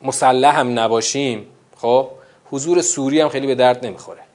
مسلح 0.03 0.59
هم 0.59 0.79
نباشیم 0.79 1.47
خب 1.77 2.09
حضور 2.51 2.83
سوری 2.83 3.21
هم 3.21 3.29
خیلی 3.29 3.47
به 3.47 3.55
درد 3.55 3.87
نمی‌خوره. 3.87 4.28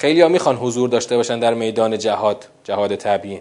خیلی 0.00 0.20
ها 0.20 0.28
می‌خوان 0.28 0.56
حضور 0.56 0.88
داشته 0.88 1.16
باشن 1.16 1.38
در 1.40 1.54
میدان 1.54 1.98
جهاد 1.98 2.44
جهاد 2.64 2.96
طبیعی. 2.96 3.40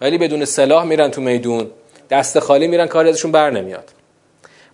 ولی 0.00 0.18
بدون 0.18 0.44
سلاح 0.44 0.84
میرن 0.84 1.10
تو 1.10 1.20
میدون 1.20 1.70
دست 2.10 2.38
خالی 2.38 2.68
میرن 2.68 2.86
کاری 2.86 3.08
ازشون 3.08 3.32
بر 3.32 3.50
نمیاد. 3.50 3.90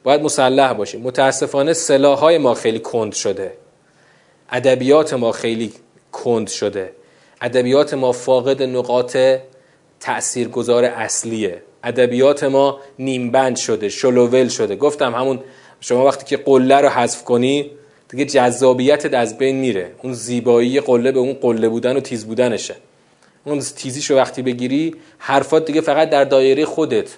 باید 0.04 0.22
مسلح 0.22 0.72
باشیم. 0.72 1.00
متاسفانه 1.00 1.72
سلاح 1.72 2.18
های 2.18 2.38
ما 2.38 2.54
خیلی 2.54 2.78
کند 2.78 3.12
شده. 3.12 3.52
ادبیات 4.50 5.14
ما 5.14 5.32
خیلی 5.32 5.72
کند 6.12 6.48
شده. 6.48 6.92
ادبیات 7.40 7.94
ما 7.94 8.12
فاقد 8.12 8.62
نقاط 8.62 9.16
تاثیرگذار 10.00 10.84
اصلیه. 10.84 11.62
ادبیات 11.84 12.44
ما 12.44 12.80
نیمبند 12.98 13.56
شده 13.56 13.88
شلوول 13.88 14.48
شده. 14.48 14.76
گفتم 14.76 15.14
همون 15.14 15.40
شما 15.80 16.04
وقتی 16.04 16.24
که 16.24 16.36
قله 16.36 16.76
رو 16.76 16.88
حذف 16.88 17.24
کنی 17.24 17.70
دیگه 18.08 18.24
جذابیتت 18.24 19.14
از 19.14 19.38
بین 19.38 19.56
میره. 19.56 19.92
اون 20.02 20.12
زیبایی 20.12 20.80
قله 20.80 21.12
به 21.12 21.18
اون 21.18 21.32
قله 21.32 21.68
بودن 21.68 21.96
و 21.96 22.00
تیز 22.00 22.26
بودنشه. 22.26 22.74
اون 23.44 23.60
تیزیشو 23.60 24.16
وقتی 24.16 24.42
بگیری 24.42 24.94
حرفات 25.18 25.64
دیگه 25.64 25.80
فقط 25.80 26.10
در 26.10 26.24
دایره 26.24 26.64
خودت 26.64 27.08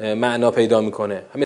معنا 0.00 0.50
پیدا 0.50 0.80
می‌کنه. 0.80 1.22